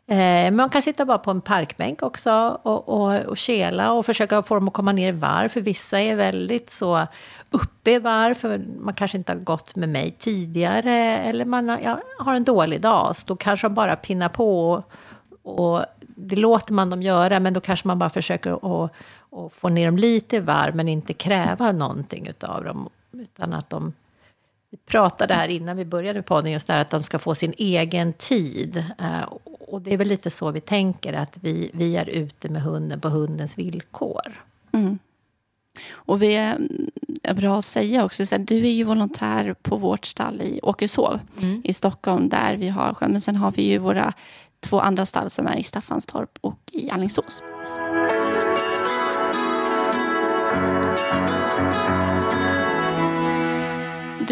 Eh, 0.06 0.50
man 0.50 0.70
kan 0.70 0.82
sitta 0.82 1.04
bara 1.04 1.18
på 1.18 1.30
en 1.30 1.40
parkbänk 1.40 2.02
också 2.02 2.60
och, 2.62 2.88
och, 2.88 3.20
och 3.20 3.36
kela 3.36 3.92
och 3.92 4.06
försöka 4.06 4.42
få 4.42 4.54
dem 4.54 4.68
att 4.68 4.74
komma 4.74 4.92
ner 4.92 5.08
i 5.08 5.12
varv. 5.12 5.48
För 5.48 5.60
vissa 5.60 6.00
är 6.00 6.16
väldigt 6.16 6.70
så 6.70 7.06
uppe 7.50 7.90
i 7.90 7.98
varv, 7.98 8.34
för 8.34 8.64
man 8.80 8.94
kanske 8.94 9.18
inte 9.18 9.32
har 9.32 9.38
gått 9.38 9.76
med 9.76 9.88
mig 9.88 10.16
tidigare. 10.18 11.18
Eller 11.18 11.44
man 11.44 11.68
har, 11.68 11.78
ja, 11.78 12.00
har 12.18 12.34
en 12.34 12.44
dålig 12.44 12.80
dag, 12.80 13.16
så 13.16 13.22
då 13.26 13.36
kanske 13.36 13.68
de 13.68 13.74
bara 13.74 13.96
pinnar 13.96 14.28
på. 14.28 14.70
Och, 15.42 15.58
och 15.58 15.84
det 16.00 16.36
låter 16.36 16.72
man 16.72 16.90
dem 16.90 17.02
göra, 17.02 17.40
men 17.40 17.52
då 17.52 17.60
kanske 17.60 17.88
man 17.88 17.98
bara 17.98 18.10
försöker 18.10 18.52
att, 18.84 18.90
att 19.30 19.52
få 19.52 19.68
ner 19.68 19.86
dem 19.86 19.96
lite 19.96 20.36
i 20.36 20.40
varv, 20.40 20.76
men 20.76 20.88
inte 20.88 21.14
kräva 21.14 21.72
någonting 21.72 22.28
av 22.40 22.64
dem. 22.64 22.88
Utan 23.12 23.52
att 23.52 23.70
de 23.70 23.92
vi 24.72 24.78
pratade 24.78 25.34
här 25.34 25.48
innan 25.48 25.76
vi 25.76 25.84
började 25.84 26.22
podden 26.22 26.52
just 26.52 26.66
där 26.66 26.80
att 26.80 26.90
de 26.90 27.02
ska 27.02 27.18
få 27.18 27.34
sin 27.34 27.54
egen 27.58 28.12
tid. 28.12 28.84
Eh, 28.98 29.22
och 29.72 29.82
det 29.82 29.92
är 29.92 29.96
väl 29.96 30.08
lite 30.08 30.30
så 30.30 30.50
vi 30.50 30.60
tänker, 30.60 31.12
att 31.12 31.32
vi, 31.40 31.70
vi 31.74 31.96
är 31.96 32.08
ute 32.08 32.48
med 32.48 32.62
hunden 32.62 33.00
på 33.00 33.08
hundens 33.08 33.58
villkor. 33.58 34.44
Mm. 34.72 34.98
Och 35.92 36.22
vi 36.22 36.34
är, 36.34 36.58
är 37.22 37.34
bra 37.34 37.58
att 37.58 37.64
säga 37.64 38.04
också, 38.04 38.26
så 38.26 38.34
här, 38.34 38.42
du 38.42 38.56
är 38.66 38.70
ju 38.70 38.84
volontär 38.84 39.54
på 39.62 39.76
vårt 39.76 40.04
stall 40.04 40.42
i 40.42 40.60
Åkeshov 40.62 41.20
mm. 41.42 41.60
i 41.64 41.72
Stockholm, 41.72 42.28
där 42.28 42.56
vi 42.56 42.68
har. 42.68 42.96
Men 43.00 43.20
sen 43.20 43.36
har 43.36 43.50
vi 43.50 43.62
ju 43.62 43.78
våra 43.78 44.12
två 44.60 44.80
andra 44.80 45.06
stall 45.06 45.30
som 45.30 45.46
är 45.46 45.56
i 45.56 45.62
Staffanstorp 45.62 46.38
och 46.40 46.60
i 46.72 46.90
Alingsås. 46.90 47.42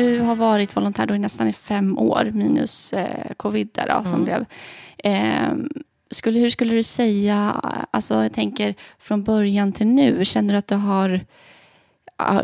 Du 0.00 0.21
har 0.21 0.37
varit 0.37 0.76
volontär 0.76 1.07
då 1.07 1.14
i 1.14 1.19
nästan 1.19 1.49
i 1.49 1.52
fem 1.52 1.99
år, 1.99 2.30
minus 2.33 2.92
eh, 2.92 3.33
covid 3.37 3.69
där 3.73 3.87
då, 3.88 4.09
som 4.09 4.23
mm. 4.23 4.25
blev. 4.25 4.45
Eh, 4.99 5.52
skulle, 6.11 6.38
hur 6.38 6.50
skulle 6.50 6.75
du 6.75 6.83
säga, 6.83 7.50
alltså 7.90 8.23
jag 8.23 8.33
tänker 8.33 8.75
från 8.99 9.23
början 9.23 9.73
till 9.73 9.87
nu, 9.87 10.25
känner 10.25 10.54
du 10.54 10.59
att 10.59 10.66
du 10.66 10.75
har, 10.75 11.21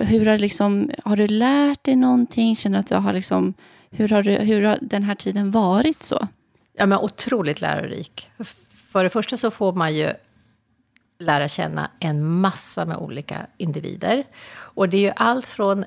hur 0.01 0.27
har, 0.27 0.39
liksom, 0.39 0.91
har 1.05 1.17
du 1.17 1.27
lärt 1.27 1.85
dig 1.85 1.97
någonting? 1.97 2.57
Känner 2.57 2.79
du 2.79 2.81
att 2.81 2.89
du 2.89 2.95
har 2.95 3.13
liksom, 3.13 3.55
hur 3.91 4.09
har, 4.09 4.23
du, 4.23 4.33
hur 4.33 4.63
har 4.63 4.79
den 4.81 5.03
här 5.03 5.15
tiden 5.15 5.51
varit 5.51 6.03
så? 6.03 6.29
Ja, 6.73 6.87
men 6.87 6.99
otroligt 6.99 7.61
lärorik. 7.61 8.31
För 8.93 9.05
det 9.05 9.11
första 9.11 9.37
så 9.37 9.51
får 9.51 9.73
man 9.73 9.97
ju 9.97 10.11
lära 11.19 11.49
känna 11.49 11.91
en 12.01 12.27
massa 12.27 12.85
med 12.85 12.97
olika 12.97 13.47
individer. 13.57 14.25
Och 14.77 14.89
det 14.89 14.97
är 14.97 15.01
ju 15.01 15.13
allt 15.17 15.49
från 15.49 15.85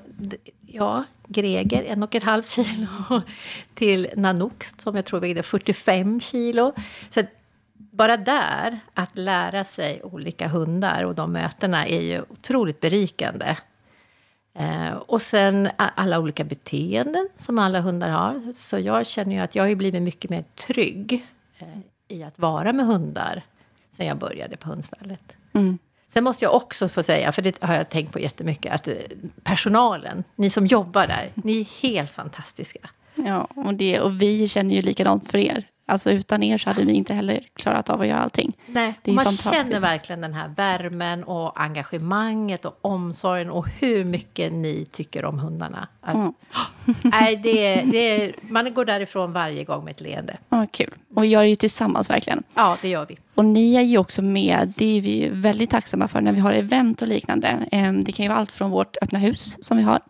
ja, 0.66 1.04
Greger, 1.28 1.84
en 1.84 2.02
och 2.02 2.14
ett 2.14 2.24
halvt 2.24 2.48
kilo, 2.48 3.22
till 3.74 4.08
Nanook, 4.16 4.64
som 4.64 4.96
jag 4.96 5.04
tror 5.04 5.20
vägde 5.20 5.42
45 5.42 6.20
kilo. 6.20 6.72
Så 7.10 7.22
bara 7.72 8.16
där, 8.16 8.80
att 8.94 9.18
lära 9.18 9.64
sig 9.64 10.02
olika 10.02 10.48
hundar 10.48 11.04
och 11.04 11.14
de 11.14 11.32
mötena 11.32 11.86
är 11.86 12.00
ju 12.00 12.22
otroligt 12.28 12.80
berikande. 12.80 13.56
Eh, 14.54 14.92
och 14.92 15.22
sen 15.22 15.68
alla 15.76 16.18
olika 16.18 16.44
beteenden 16.44 17.28
som 17.36 17.58
alla 17.58 17.80
hundar 17.80 18.10
har. 18.10 18.52
Så 18.52 18.78
jag 18.78 19.06
känner 19.06 19.32
ju 19.32 19.40
att 19.40 19.54
jag 19.54 19.68
har 19.68 19.74
blivit 19.74 20.02
mycket 20.02 20.30
mer 20.30 20.44
trygg 20.66 21.26
eh, 21.58 21.68
i 22.08 22.22
att 22.22 22.38
vara 22.38 22.72
med 22.72 22.86
hundar 22.86 23.42
sen 23.90 24.06
jag 24.06 24.18
började 24.18 24.56
på 24.56 24.68
hundstallet. 24.68 25.36
Mm. 25.52 25.78
Sen 26.12 26.24
måste 26.24 26.44
jag 26.44 26.54
också 26.54 26.88
få 26.88 27.02
säga, 27.02 27.32
för 27.32 27.42
det 27.42 27.62
har 27.62 27.74
jag 27.74 27.88
tänkt 27.88 28.12
på 28.12 28.18
jättemycket, 28.18 28.74
att 28.74 28.88
eh, 28.88 28.94
personalen, 29.42 30.24
ni 30.36 30.50
som 30.50 30.66
jobbar 30.66 31.06
där, 31.06 31.30
ni 31.34 31.60
är 31.60 31.82
helt 31.82 32.10
fantastiska. 32.10 32.90
Ja, 33.14 33.48
och, 33.56 33.74
det, 33.74 34.00
och 34.00 34.22
vi 34.22 34.48
känner 34.48 34.74
ju 34.74 34.82
likadant 34.82 35.30
för 35.30 35.38
er. 35.38 35.64
Alltså 35.90 36.10
utan 36.10 36.42
er 36.42 36.58
så 36.58 36.70
hade 36.70 36.84
vi 36.84 36.92
inte 36.92 37.14
heller 37.14 37.40
klarat 37.54 37.90
av 37.90 38.00
att 38.00 38.06
göra 38.06 38.20
allting. 38.20 38.52
Nej, 38.66 38.94
man 39.04 39.24
känner 39.24 39.80
verkligen 39.80 40.20
den 40.20 40.34
här 40.34 40.48
värmen 40.48 41.24
och 41.24 41.60
engagemanget 41.60 42.64
och 42.64 42.78
omsorgen 42.80 43.50
och 43.50 43.68
hur 43.68 44.04
mycket 44.04 44.52
ni 44.52 44.86
tycker 44.92 45.24
om 45.24 45.38
hundarna. 45.38 45.88
Alltså, 46.00 46.18
mm. 46.18 46.34
nej, 47.02 47.36
det, 47.36 47.82
det, 47.82 48.32
man 48.42 48.72
går 48.72 48.84
därifrån 48.84 49.32
varje 49.32 49.64
gång 49.64 49.84
med 49.84 49.90
ett 49.90 50.00
leende. 50.00 50.36
Ja, 50.48 50.66
kul. 50.72 50.94
Och 51.14 51.26
gör 51.26 51.42
det 51.42 51.48
ju 51.48 51.56
tillsammans 51.56 52.10
verkligen. 52.10 52.42
Ja, 52.54 52.76
det 52.82 52.88
gör 52.88 53.06
vi. 53.06 53.18
Och 53.34 53.44
ni 53.44 53.74
är 53.74 53.82
ju 53.82 53.98
också 53.98 54.22
med, 54.22 54.72
det 54.76 54.96
är 54.96 55.00
vi 55.00 55.28
väldigt 55.32 55.70
tacksamma 55.70 56.08
för 56.08 56.20
när 56.20 56.32
vi 56.32 56.40
har 56.40 56.52
event 56.52 57.02
och 57.02 57.08
liknande. 57.08 57.66
Ehm, 57.72 58.04
det 58.04 58.12
kan 58.12 58.24
ju 58.24 58.28
vara 58.28 58.38
allt 58.38 58.52
från 58.52 58.70
vårt 58.70 58.96
öppna 59.02 59.18
hus 59.18 59.56
som 59.60 59.76
vi 59.76 59.82
har 59.82 60.00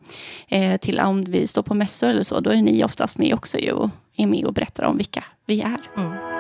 eh, 0.49 0.77
till 0.77 1.01
om 1.01 1.25
vi 1.25 1.47
står 1.47 1.63
på 1.63 1.75
mässor 1.75 2.09
eller 2.09 2.23
så. 2.23 2.41
Då 2.41 2.51
är 2.51 2.63
ni 2.63 2.85
oftast 2.85 3.19
med 3.19 3.35
också 3.35 3.59
ju 3.59 3.89
är 4.23 4.27
med 4.27 4.45
och 4.45 4.55
berättar 4.55 4.85
om 4.85 4.97
vilka 4.97 5.25
vi 5.47 5.61
är. 5.61 5.81
Mm. 5.97 6.31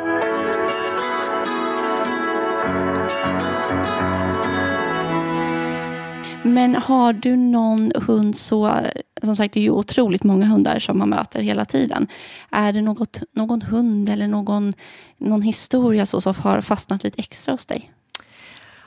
Men 6.42 6.74
har 6.74 7.12
du 7.12 7.36
någon 7.36 7.92
hund 7.94 8.36
så, 8.36 8.76
som 9.22 9.36
sagt 9.36 9.54
det 9.54 9.60
är 9.60 9.64
ju 9.64 9.70
otroligt 9.70 10.24
många 10.24 10.46
hundar 10.46 10.78
som 10.78 10.98
man 10.98 11.08
möter 11.08 11.42
hela 11.42 11.64
tiden. 11.64 12.08
Är 12.50 12.72
det 12.72 12.82
något, 12.82 13.20
någon 13.32 13.62
hund 13.62 14.08
eller 14.08 14.28
någon, 14.28 14.72
någon 15.18 15.42
historia 15.42 16.06
så 16.06 16.20
som 16.20 16.34
har 16.38 16.60
fastnat 16.60 17.04
lite 17.04 17.20
extra 17.20 17.52
hos 17.52 17.66
dig? 17.66 17.92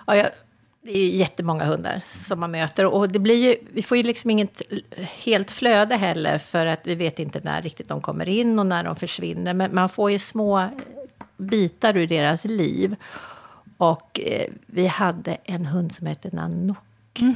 Ja, 0.08 0.16
jag, 0.16 0.28
det 0.84 0.98
är 0.98 1.10
jättemånga 1.10 1.66
hundar 1.66 2.02
som 2.06 2.40
man 2.40 2.52
möter. 2.52 2.86
Och 2.86 3.10
det 3.10 3.20
blir 3.20 3.50
ju, 3.50 3.56
vi 3.72 3.84
får 3.84 3.98
ju 3.98 4.04
liksom 4.04 4.30
inget 4.30 4.62
helt 4.98 5.52
flöde 5.52 5.96
heller, 5.96 6.38
för 6.38 6.66
att 6.66 6.88
vi 6.88 6.96
vet 6.96 7.20
inte 7.20 7.42
när 7.44 7.62
riktigt 7.62 7.88
de 7.88 8.02
kommer 8.02 8.30
in 8.30 8.60
och 8.60 8.66
när 8.66 8.84
de 8.84 8.96
försvinner. 8.96 9.54
Men 9.54 9.75
man 9.75 9.90
får 9.90 10.12
ju 10.12 10.20
små 10.20 10.70
bitar 11.38 11.98
ur 11.98 12.08
deras 12.08 12.46
liv. 12.46 12.96
Och 13.78 14.20
eh, 14.24 14.50
vi 14.66 14.88
hade 14.88 15.38
en 15.44 15.66
hund 15.66 15.92
som 15.92 16.08
hette 16.08 16.30
Nanook. 16.32 17.20
Mm. 17.20 17.36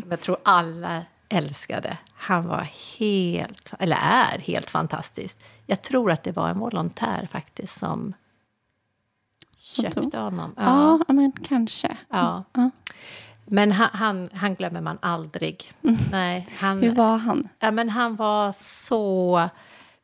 Som 0.00 0.10
jag 0.10 0.20
tror 0.20 0.36
alla 0.42 1.02
älskade. 1.28 1.98
Han 2.14 2.48
var 2.48 2.68
helt, 2.98 3.72
eller 3.78 3.96
är 4.02 4.38
helt 4.38 4.70
fantastisk. 4.70 5.36
Jag 5.66 5.82
tror 5.82 6.10
att 6.10 6.22
det 6.22 6.32
var 6.32 6.48
en 6.48 6.58
volontär 6.58 7.28
faktiskt 7.30 7.78
som 7.78 8.14
köpte 9.82 10.18
honom. 10.18 10.54
Ja, 10.56 10.98
ja 11.08 11.14
men 11.14 11.32
kanske. 11.32 11.96
Ja. 12.08 12.44
ja. 12.52 12.70
Men 13.46 13.72
han, 13.72 13.88
han, 13.92 14.28
han, 14.32 14.54
glömmer 14.54 14.80
man 14.80 14.98
aldrig. 15.02 15.72
Mm. 15.82 15.96
Nej, 16.10 16.48
han, 16.58 16.82
Hur 16.82 16.94
var 16.94 17.16
han? 17.16 17.48
Ja, 17.58 17.70
men 17.70 17.88
han 17.88 18.16
var 18.16 18.52
så 18.58 19.48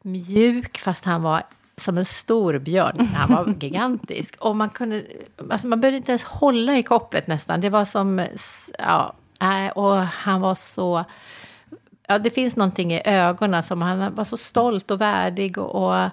mjuk, 0.02 0.78
fast 0.78 1.04
han 1.04 1.22
var 1.22 1.42
som 1.76 1.98
en 1.98 2.04
stor 2.04 2.58
björn. 2.58 3.06
Han 3.06 3.34
var 3.34 3.54
gigantisk. 3.60 4.36
Och 4.40 4.56
man, 4.56 4.70
kunde, 4.70 5.04
alltså 5.50 5.66
man 5.66 5.80
behövde 5.80 5.96
inte 5.96 6.12
ens 6.12 6.24
hålla 6.24 6.78
i 6.78 6.82
kopplet 6.82 7.26
nästan. 7.26 7.60
Det 7.60 7.70
var 7.70 7.84
som... 7.84 8.26
Ja, 8.78 9.14
och 9.74 9.96
han 9.96 10.40
var 10.40 10.54
så... 10.54 11.04
Ja, 12.06 12.18
det 12.18 12.30
finns 12.30 12.56
någonting 12.56 12.92
i 12.92 13.02
ögonen 13.04 13.62
som 13.62 13.82
han 13.82 14.14
var 14.14 14.24
så 14.24 14.36
stolt 14.36 14.90
och 14.90 15.00
värdig. 15.00 15.58
och, 15.58 15.74
och 15.74 16.10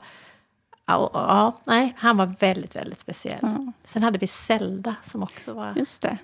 Ja, 0.89 1.09
ja, 1.13 1.57
nej, 1.63 1.93
han 1.97 2.17
var 2.17 2.35
väldigt, 2.39 2.75
väldigt 2.75 2.99
speciell. 2.99 3.37
Ja. 3.41 3.73
Sen 3.83 4.03
hade 4.03 4.19
vi 4.19 4.27
Zelda 4.27 4.95
som 5.03 5.23
också 5.23 5.53
var... 5.53 5.73
Just 5.75 6.01
det. 6.01 6.17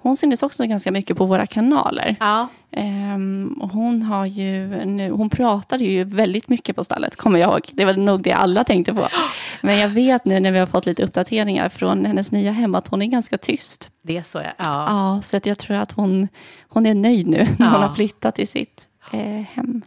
Hon 0.00 0.16
syntes 0.16 0.42
också 0.42 0.64
ganska 0.64 0.92
mycket 0.92 1.16
på 1.16 1.26
våra 1.26 1.46
kanaler. 1.46 2.16
Ja. 2.20 2.48
Ehm, 2.70 3.58
och 3.60 3.70
hon, 3.70 4.02
har 4.02 4.26
ju 4.26 4.84
nu, 4.84 5.10
hon 5.10 5.30
pratade 5.30 5.84
ju 5.84 6.04
väldigt 6.04 6.48
mycket 6.48 6.76
på 6.76 6.84
stallet, 6.84 7.16
kommer 7.16 7.38
jag 7.38 7.50
ihåg. 7.50 7.70
Det 7.72 7.84
var 7.84 7.94
nog 7.94 8.22
det 8.22 8.32
alla 8.32 8.64
tänkte 8.64 8.94
på. 8.94 9.08
Men 9.60 9.78
jag 9.78 9.88
vet 9.88 10.24
nu 10.24 10.40
när 10.40 10.52
vi 10.52 10.58
har 10.58 10.66
fått 10.66 10.86
lite 10.86 11.04
uppdateringar 11.04 11.68
från 11.68 12.04
hennes 12.04 12.32
nya 12.32 12.52
hem 12.52 12.74
att 12.74 12.88
hon 12.88 13.02
är 13.02 13.06
ganska 13.06 13.38
tyst. 13.38 13.90
Det 14.02 14.16
är 14.16 14.22
så, 14.22 14.38
ja. 14.38 14.54
Ja, 14.58 15.20
så 15.22 15.36
att 15.36 15.46
jag 15.46 15.58
tror 15.58 15.76
att 15.76 15.92
hon, 15.92 16.28
hon 16.68 16.86
är 16.86 16.94
nöjd 16.94 17.26
nu 17.26 17.46
när 17.58 17.66
ja. 17.66 17.72
hon 17.72 17.82
har 17.82 17.94
flyttat 17.94 18.34
till 18.34 18.48
sitt 18.48 18.88
eh, 19.12 19.20
hem. 19.20 19.82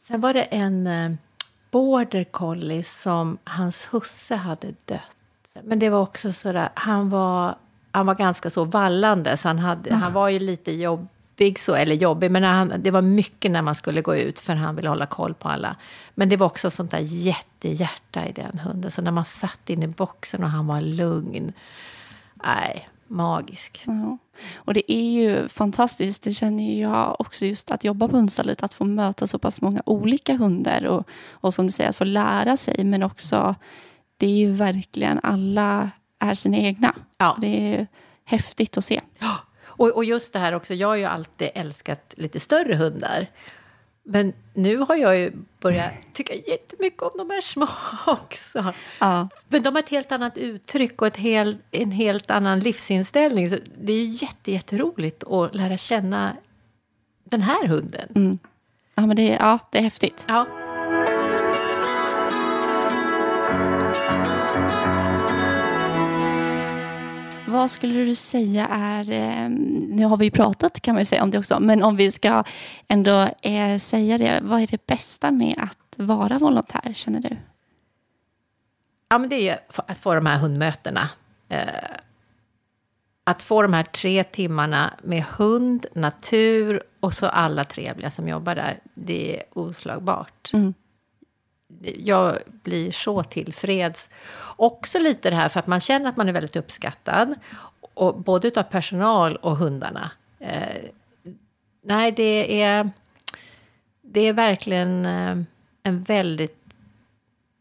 Sen 0.00 0.20
var 0.20 0.34
det 0.34 0.42
en... 0.42 0.88
Border 1.70 2.24
collie 2.24 2.84
som 2.84 3.38
hans 3.44 3.88
husse 3.90 4.34
hade 4.34 4.74
dött. 4.84 5.16
Men 5.62 5.78
det 5.78 5.88
var 5.88 6.00
också 6.00 6.32
så 6.32 6.52
där, 6.52 6.68
han 6.74 7.10
var, 7.10 7.54
han 7.90 8.06
var 8.06 8.14
ganska 8.14 8.50
så 8.50 8.64
vallande, 8.64 9.36
så 9.36 9.48
han, 9.48 9.58
hade, 9.58 9.94
han 9.94 10.12
var 10.12 10.28
ju 10.28 10.38
lite 10.38 10.72
jobbig, 10.72 11.58
så, 11.58 11.74
eller 11.74 11.94
jobbig, 11.94 12.30
men 12.30 12.44
han, 12.44 12.72
det 12.78 12.90
var 12.90 13.02
mycket 13.02 13.50
när 13.50 13.62
man 13.62 13.74
skulle 13.74 14.02
gå 14.02 14.16
ut 14.16 14.40
för 14.40 14.54
han 14.54 14.76
ville 14.76 14.88
hålla 14.88 15.06
koll 15.06 15.34
på 15.34 15.48
alla. 15.48 15.76
Men 16.14 16.28
det 16.28 16.36
var 16.36 16.46
också 16.46 16.70
sånt 16.70 16.90
där 16.90 16.98
jättehjärta 16.98 18.26
i 18.26 18.32
den 18.32 18.58
hunden, 18.58 18.90
så 18.90 19.02
när 19.02 19.10
man 19.10 19.24
satt 19.24 19.70
in 19.70 19.82
i 19.82 19.88
boxen 19.88 20.44
och 20.44 20.50
han 20.50 20.66
var 20.66 20.80
lugn, 20.80 21.52
nej, 22.34 22.88
magisk. 23.10 23.82
Ja. 23.86 24.18
Och 24.54 24.74
det 24.74 24.92
är 24.92 25.10
ju 25.10 25.48
fantastiskt, 25.48 26.22
det 26.22 26.32
känner 26.32 26.80
jag 26.80 27.20
också 27.20 27.46
just 27.46 27.70
att 27.70 27.84
jobba 27.84 28.08
på 28.08 28.16
hundstallet, 28.16 28.62
att 28.62 28.74
få 28.74 28.84
möta 28.84 29.26
så 29.26 29.38
pass 29.38 29.60
många 29.60 29.82
olika 29.86 30.36
hundar 30.36 30.84
och, 30.84 31.08
och 31.30 31.54
som 31.54 31.66
du 31.66 31.72
säger, 31.72 31.90
att 31.90 31.96
få 31.96 32.04
lära 32.04 32.56
sig, 32.56 32.84
men 32.84 33.02
också 33.02 33.54
det 34.16 34.26
är 34.26 34.36
ju 34.36 34.52
verkligen 34.52 35.20
alla 35.22 35.90
är 36.18 36.34
sina 36.34 36.56
egna. 36.56 36.94
Ja. 37.18 37.36
Det 37.40 37.74
är 37.74 37.86
häftigt 38.24 38.76
att 38.76 38.84
se. 38.84 39.00
Och, 39.80 39.88
och 39.88 40.04
just 40.04 40.32
det 40.32 40.38
här 40.38 40.54
också, 40.54 40.74
jag 40.74 40.88
har 40.88 40.96
ju 40.96 41.04
alltid 41.04 41.48
älskat 41.54 42.14
lite 42.16 42.40
större 42.40 42.74
hundar. 42.76 43.26
Men 44.12 44.32
nu 44.54 44.76
har 44.76 44.96
jag 44.96 45.18
ju 45.18 45.32
börjat 45.60 45.92
tycka 46.12 46.34
jättemycket 46.34 47.02
om 47.02 47.10
de 47.16 47.30
här 47.30 47.40
små 47.40 47.66
också. 48.06 48.74
Ja. 48.98 49.28
Men 49.48 49.62
de 49.62 49.74
har 49.74 49.82
ett 49.82 49.88
helt 49.88 50.12
annat 50.12 50.38
uttryck 50.38 51.02
och 51.02 51.08
ett 51.08 51.16
hel, 51.16 51.56
en 51.70 51.92
helt 51.92 52.30
annan 52.30 52.60
livsinställning. 52.60 53.50
Så 53.50 53.56
det 53.74 53.92
är 53.92 53.96
ju 53.96 54.04
jätte, 54.04 54.52
jätteroligt 54.52 55.24
att 55.24 55.54
lära 55.54 55.76
känna 55.76 56.36
den 57.24 57.42
här 57.42 57.66
hunden. 57.66 58.08
Mm. 58.14 58.38
Ja, 58.94 59.06
men 59.06 59.16
det, 59.16 59.28
ja, 59.40 59.58
det 59.70 59.78
är 59.78 59.82
häftigt. 59.82 60.24
Ja. 60.28 60.46
Vad 67.50 67.70
skulle 67.70 68.04
du 68.04 68.14
säga 68.14 68.66
är, 68.66 69.10
eh, 69.10 69.48
nu 69.88 70.04
har 70.04 70.16
vi 70.16 70.24
ju 70.24 70.30
pratat 70.30 70.80
kan 70.80 70.94
man 70.94 71.04
säga 71.04 71.22
om 71.22 71.30
det 71.30 71.38
också, 71.38 71.60
men 71.60 71.82
om 71.82 71.96
vi 71.96 72.10
ska 72.10 72.44
ändå 72.88 73.28
eh, 73.42 73.78
säga 73.78 74.18
det, 74.18 74.40
vad 74.42 74.62
är 74.62 74.66
det 74.66 74.86
bästa 74.86 75.30
med 75.30 75.54
att 75.58 75.94
vara 75.96 76.38
volontär 76.38 76.92
känner 76.94 77.20
du? 77.20 77.36
Ja, 79.08 79.18
men 79.18 79.28
det 79.28 79.36
är 79.36 79.52
ju 79.52 79.82
att 79.86 79.98
få 79.98 80.14
de 80.14 80.26
här 80.26 80.38
hundmötena. 80.38 81.08
Eh, 81.48 81.58
att 83.24 83.42
få 83.42 83.62
de 83.62 83.72
här 83.72 83.82
tre 83.82 84.24
timmarna 84.24 84.94
med 85.02 85.24
hund, 85.24 85.86
natur 85.94 86.82
och 87.00 87.14
så 87.14 87.26
alla 87.26 87.64
trevliga 87.64 88.10
som 88.10 88.28
jobbar 88.28 88.54
där, 88.54 88.80
det 88.94 89.36
är 89.36 89.42
oslagbart. 89.52 90.50
Mm 90.52 90.74
jag 91.82 92.38
blir 92.62 92.92
så 92.92 93.22
tillfreds. 93.22 94.10
Också 94.56 94.98
lite 94.98 95.30
det 95.30 95.36
här 95.36 95.48
för 95.48 95.60
att 95.60 95.66
man 95.66 95.80
känner 95.80 96.08
att 96.08 96.16
man 96.16 96.28
är 96.28 96.32
väldigt 96.32 96.56
uppskattad. 96.56 97.34
Och 97.94 98.20
både 98.20 98.52
av 98.56 98.62
personal 98.62 99.36
och 99.36 99.56
hundarna. 99.56 100.10
Eh, 100.38 100.84
nej, 101.82 102.12
det 102.12 102.62
är, 102.62 102.90
det 104.02 104.20
är 104.20 104.32
verkligen 104.32 105.06
eh, 105.06 105.36
en 105.82 106.02
väldigt 106.02 106.60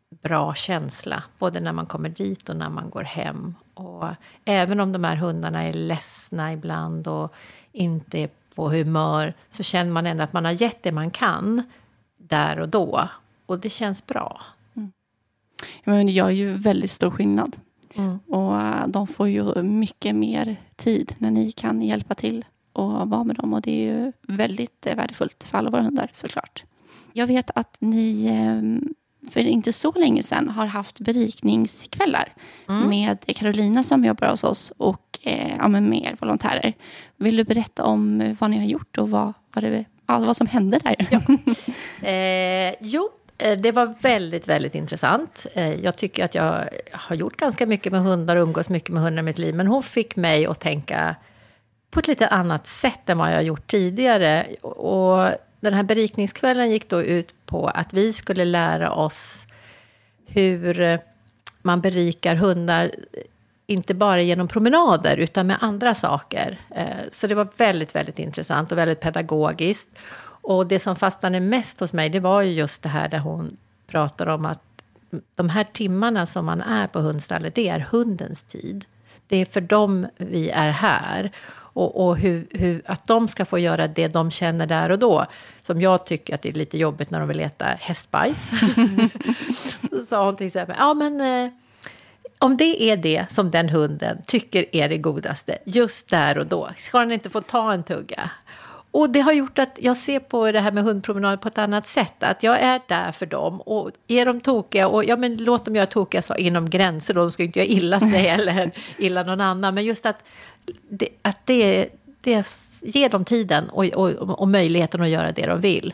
bra 0.10 0.54
känsla. 0.54 1.24
Både 1.40 1.60
när 1.60 1.72
man 1.72 1.86
kommer 1.86 2.10
dit 2.10 2.50
och 2.50 2.56
när 2.56 2.70
man 2.70 2.90
går 2.90 3.04
hem. 3.04 3.56
Och 3.74 4.08
även 4.46 4.80
om 4.80 4.92
de 4.92 5.04
här 5.04 5.16
hundarna 5.16 5.64
är 5.64 5.74
ledsna 5.74 6.54
ibland 6.54 7.08
och 7.08 7.34
inte 7.72 8.20
är 8.20 8.30
på 8.56 8.70
humör 8.70 9.34
så 9.50 9.64
känner 9.64 9.92
man 9.92 10.06
ändå 10.06 10.24
att 10.24 10.34
man 10.34 10.46
har 10.46 10.52
gett 10.52 10.84
det 10.84 10.92
man 10.92 11.12
kan 11.12 11.64
där 12.18 12.60
och 12.60 12.70
då. 12.70 13.10
Och 13.50 13.60
det 13.60 13.70
känns 13.70 14.08
bra. 14.08 14.42
Mm. 14.76 14.92
Men 15.84 16.06
det 16.06 16.12
gör 16.12 16.30
ju 16.30 16.54
väldigt 16.54 16.92
stor 16.92 17.12
skillnad. 17.12 17.56
Mm. 17.96 18.20
Och 18.28 18.62
äh, 18.62 18.88
de 18.88 19.08
får 19.08 19.28
ju 19.28 19.64
mycket 19.64 20.16
mer 20.16 20.56
tid 20.76 21.16
när 21.18 21.32
ni 21.32 21.52
kan 21.52 21.82
hjälpa 21.82 22.16
till 22.16 22.46
och 22.74 23.10
vara 23.10 23.24
med 23.24 23.36
dem. 23.36 23.54
Och 23.54 23.62
det 23.62 23.72
är 23.72 23.94
ju 23.94 24.12
väldigt 24.22 24.88
äh, 24.88 24.96
värdefullt 24.96 25.44
för 25.44 25.58
alla 25.58 25.70
våra 25.70 25.82
hundar 25.82 26.12
såklart. 26.14 26.64
Jag 27.14 27.28
vet 27.28 27.52
att 27.56 27.76
ni 27.80 28.26
ähm, 28.26 28.94
för 29.32 29.40
inte 29.40 29.74
så 29.74 29.92
länge 29.92 30.24
sedan 30.24 30.50
har 30.50 30.66
haft 30.66 31.00
berikningskvällar 31.00 32.34
mm. 32.70 32.90
med 32.90 33.36
Carolina 33.36 33.84
som 33.84 34.06
jobbar 34.06 34.30
hos 34.30 34.44
oss 34.44 34.74
och 34.78 35.20
eh, 35.22 35.56
ja, 35.58 35.68
med 35.68 36.04
er 36.04 36.18
volontärer. 36.20 36.74
Vill 37.18 37.36
du 37.36 37.44
berätta 37.44 37.84
om 37.84 38.36
vad 38.40 38.52
ni 38.52 38.58
har 38.58 38.66
gjort 38.66 38.98
och 38.98 39.10
vad, 39.10 39.34
vad, 39.54 39.64
det, 39.64 39.86
vad 40.06 40.38
som 40.38 40.48
hände 40.48 40.80
där? 40.84 41.08
Ja. 41.12 41.22
eh, 42.08 42.76
jo, 42.82 43.10
Eh, 43.10 43.19
Eh, 43.40 43.58
det 43.58 43.72
var 43.72 43.94
väldigt, 44.02 44.48
väldigt 44.48 44.76
intressant. 44.76 45.46
Eh, 45.54 45.74
jag 45.74 45.96
tycker 45.96 46.26
att 46.26 46.36
jag 46.36 46.70
har 46.92 47.16
gjort 47.16 47.38
ganska 47.38 47.66
mycket 47.66 47.92
med 47.92 48.02
hundar 48.02 48.36
och 48.36 48.44
umgås 48.44 48.70
mycket 48.70 48.90
med 48.90 49.04
hundar 49.04 49.24
i 49.24 49.26
mitt 49.26 49.38
liv. 49.38 49.56
Men 49.56 49.68
hon 49.68 49.84
fick 49.84 50.16
mig 50.16 50.46
att 50.46 50.60
tänka 50.60 51.16
på 51.92 52.00
ett 52.00 52.08
lite 52.08 52.28
annat 52.28 52.68
sätt 52.68 53.10
än 53.10 53.18
vad 53.18 53.30
jag 53.30 53.36
har 53.36 53.42
gjort 53.42 53.68
tidigare. 53.68 54.44
Och 54.62 55.30
den 55.60 55.74
här 55.74 55.84
berikningskvällen 55.84 56.72
gick 56.72 56.90
då 56.90 57.02
ut 57.02 57.34
på 57.46 57.68
att 57.68 57.94
vi 57.94 58.14
skulle 58.14 58.46
lära 58.46 58.92
oss 58.92 59.46
hur 60.28 61.00
man 61.62 61.82
berikar 61.82 62.36
hundar 62.36 62.92
inte 63.68 63.94
bara 63.94 64.22
genom 64.22 64.48
promenader 64.48 65.18
utan 65.18 65.48
med 65.48 65.58
andra 65.62 65.96
saker. 65.96 66.60
Eh, 66.76 66.86
så 67.12 67.28
det 67.28 67.36
var 67.36 67.48
väldigt, 67.58 67.96
väldigt 67.96 68.20
intressant 68.20 68.72
och 68.72 68.78
väldigt 68.78 69.00
pedagogiskt. 69.00 69.90
Och 70.42 70.68
det 70.68 70.80
som 70.80 70.96
fastnade 70.96 71.40
mest 71.40 71.80
hos 71.80 71.94
mig, 71.94 72.10
det 72.10 72.20
var 72.20 72.42
ju 72.42 72.52
just 72.52 72.84
det 72.84 72.90
här 72.90 73.10
där 73.10 73.20
hon 73.20 73.58
pratar 73.88 74.28
om 74.28 74.46
att 74.46 74.62
de 75.36 75.50
här 75.50 75.64
timmarna 75.64 76.26
som 76.26 76.46
man 76.46 76.62
är 76.62 76.88
på 76.88 77.00
hundstallet, 77.00 77.56
det 77.56 77.70
är 77.70 77.80
hundens 77.80 78.42
tid. 78.42 78.86
Det 79.28 79.38
är 79.38 79.46
för 79.46 79.62
dem 79.62 80.08
vi 80.18 80.50
är 80.50 80.70
här. 80.70 81.32
Och, 81.74 82.08
och 82.08 82.18
hur, 82.18 82.48
hur, 82.52 82.82
att 82.86 83.08
de 83.08 83.28
ska 83.28 83.46
få 83.46 83.60
göra 83.60 83.88
det 83.88 84.08
de 84.08 84.32
känner 84.32 84.68
där 84.68 84.90
och 84.90 85.00
då. 85.00 85.26
Som 85.64 85.82
jag 85.82 86.06
tycker 86.06 86.36
att 86.36 86.42
det 86.42 86.50
är 86.50 86.54
lite 86.54 86.78
jobbigt 86.78 87.12
när 87.12 87.20
de 87.20 87.28
vill 87.28 87.40
äta 87.40 87.66
hästbajs. 87.66 88.52
Så 89.92 90.06
sa 90.06 90.26
hon 90.26 90.36
till 90.36 90.48
exempel, 90.48 90.76
ja 90.80 90.94
men 90.94 91.22
eh, 91.22 91.52
om 92.40 92.58
det 92.58 92.84
är 92.84 92.98
det 92.98 93.26
som 93.32 93.52
den 93.52 93.70
hunden 93.70 94.22
tycker 94.26 94.76
är 94.76 94.90
det 94.90 94.98
godaste 94.98 95.58
just 95.66 96.10
där 96.10 96.38
och 96.38 96.46
då, 96.46 96.70
ska 96.78 97.00
den 97.00 97.12
inte 97.12 97.30
få 97.30 97.42
ta 97.42 97.74
en 97.74 97.84
tugga? 97.84 98.32
Och 98.92 99.10
det 99.10 99.20
har 99.20 99.34
gjort 99.34 99.60
att 99.60 99.80
jag 99.82 99.98
ser 99.98 100.20
på 100.20 100.52
det 100.52 100.60
här 100.60 100.72
med 100.72 100.84
hundpromenad 100.84 101.42
på 101.42 101.48
ett 101.48 101.58
annat 101.58 101.88
sätt. 101.88 102.24
Att 102.24 102.44
jag 102.44 102.60
är 102.60 102.82
där 102.88 103.12
för 103.12 103.26
dem. 103.26 103.62
Och 103.62 103.92
är 104.08 104.26
de 104.26 104.42
tokiga, 104.42 104.88
och 104.88 105.06
ja 105.06 105.18
men 105.18 105.38
låt 105.38 105.66
dem 105.66 105.76
göra 105.76 105.86
tokiga 105.86 106.22
så 106.22 106.36
inom 106.36 106.70
gränser. 106.70 107.14
Då. 107.14 107.22
De 107.22 107.32
ska 107.32 107.44
inte 107.44 107.60
göra 107.60 107.68
illa 107.68 108.00
sig 108.00 108.28
eller 108.30 108.72
illa 108.98 109.24
någon 109.24 109.42
annan. 109.42 109.76
Men 109.76 109.86
just 109.86 110.06
att 110.06 110.24
det, 110.90 111.10
att 111.22 111.46
det, 111.46 111.90
det 112.24 112.48
ger 112.82 113.10
dem 113.10 113.26
tiden 113.26 113.70
och, 113.70 113.86
och, 113.86 114.40
och 114.40 114.48
möjligheten 114.48 115.02
att 115.02 115.10
göra 115.10 115.32
det 115.32 115.46
de 115.46 115.62
vill. 115.62 115.94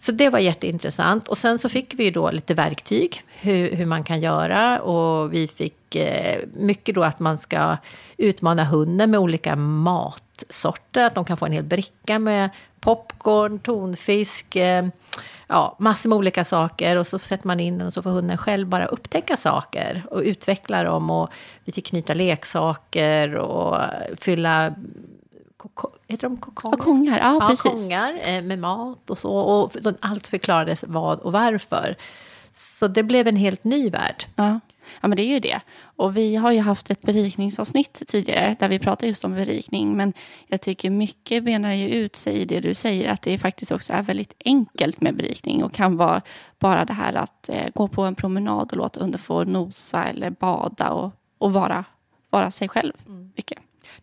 Så 0.00 0.12
det 0.12 0.30
var 0.30 0.38
jätteintressant. 0.38 1.28
Och 1.28 1.38
sen 1.38 1.58
så 1.58 1.68
fick 1.68 1.94
vi 1.94 2.10
då 2.10 2.30
lite 2.30 2.54
verktyg 2.54 3.22
hur, 3.40 3.76
hur 3.76 3.86
man 3.86 4.04
kan 4.04 4.20
göra. 4.20 4.80
Och 4.80 5.34
vi 5.34 5.48
fick 5.48 5.96
eh, 5.96 6.38
mycket 6.54 6.94
då 6.94 7.04
att 7.04 7.20
man 7.20 7.38
ska 7.38 7.76
utmana 8.16 8.64
hunden 8.64 9.10
med 9.10 9.20
olika 9.20 9.56
matsorter. 9.56 11.04
Att 11.04 11.14
de 11.14 11.24
kan 11.24 11.36
få 11.36 11.46
en 11.46 11.52
hel 11.52 11.64
bricka 11.64 12.18
med 12.18 12.50
popcorn, 12.80 13.58
tonfisk, 13.58 14.56
eh, 14.56 14.86
ja, 15.46 15.76
massor 15.78 16.08
med 16.08 16.18
olika 16.18 16.44
saker. 16.44 16.96
Och 16.96 17.06
så 17.06 17.18
sätter 17.18 17.46
man 17.46 17.60
in 17.60 17.78
den 17.78 17.86
och 17.86 17.92
så 17.92 18.02
får 18.02 18.10
hunden 18.10 18.36
själv 18.36 18.66
bara 18.66 18.86
upptäcka 18.86 19.36
saker 19.36 20.06
och 20.10 20.20
utveckla 20.20 20.82
dem. 20.82 21.10
Och 21.10 21.30
vi 21.64 21.72
fick 21.72 21.86
knyta 21.86 22.14
leksaker 22.14 23.34
och 23.34 23.76
fylla 24.18 24.74
heter 26.08 26.28
de? 26.28 26.36
Kokongar, 26.36 27.18
ja, 27.18 27.38
ja 27.40 27.48
precis. 27.48 27.82
Kongar 27.82 28.18
eh, 28.22 28.42
med 28.42 28.58
mat 28.58 29.10
och 29.10 29.18
så. 29.18 29.32
Och 29.32 29.72
allt 30.00 30.26
förklarades 30.26 30.84
vad 30.86 31.20
och 31.20 31.32
varför. 31.32 31.96
Så 32.52 32.88
det 32.88 33.02
blev 33.02 33.26
en 33.26 33.36
helt 33.36 33.64
ny 33.64 33.90
värld. 33.90 34.26
Ja. 34.36 34.60
Ja, 35.00 35.08
men 35.08 35.16
det 35.16 35.22
är 35.22 35.32
ju 35.34 35.40
det. 35.40 35.60
Och 35.82 36.16
vi 36.16 36.36
har 36.36 36.52
ju 36.52 36.60
haft 36.60 36.90
ett 36.90 37.02
berikningsavsnitt 37.02 38.02
tidigare 38.06 38.56
där 38.60 38.68
vi 38.68 38.78
pratar 38.78 39.06
just 39.06 39.24
om 39.24 39.34
berikning. 39.34 39.96
Men 39.96 40.12
jag 40.46 40.60
tycker 40.60 40.90
mycket 40.90 41.44
benar 41.44 41.72
ju 41.72 41.88
ut 41.88 42.16
sig 42.16 42.34
i 42.34 42.44
det 42.44 42.60
du 42.60 42.74
säger 42.74 43.12
att 43.12 43.22
det 43.22 43.38
faktiskt 43.38 43.72
också 43.72 43.92
är 43.92 44.02
väldigt 44.02 44.34
enkelt 44.44 45.00
med 45.00 45.16
berikning 45.16 45.64
och 45.64 45.72
kan 45.72 45.96
vara 45.96 46.22
bara 46.58 46.84
det 46.84 46.92
här 46.92 47.14
att 47.14 47.48
eh, 47.48 47.68
gå 47.74 47.88
på 47.88 48.02
en 48.02 48.14
promenad 48.14 48.72
och 48.72 48.76
låta 48.76 49.00
hunden 49.00 49.20
få 49.20 49.44
nosa 49.44 50.04
eller 50.04 50.30
bada 50.30 50.90
och, 50.90 51.12
och 51.38 51.52
vara, 51.52 51.84
vara 52.30 52.50
sig 52.50 52.68
själv 52.68 52.92
mm. 53.06 53.32
mycket. 53.36 53.58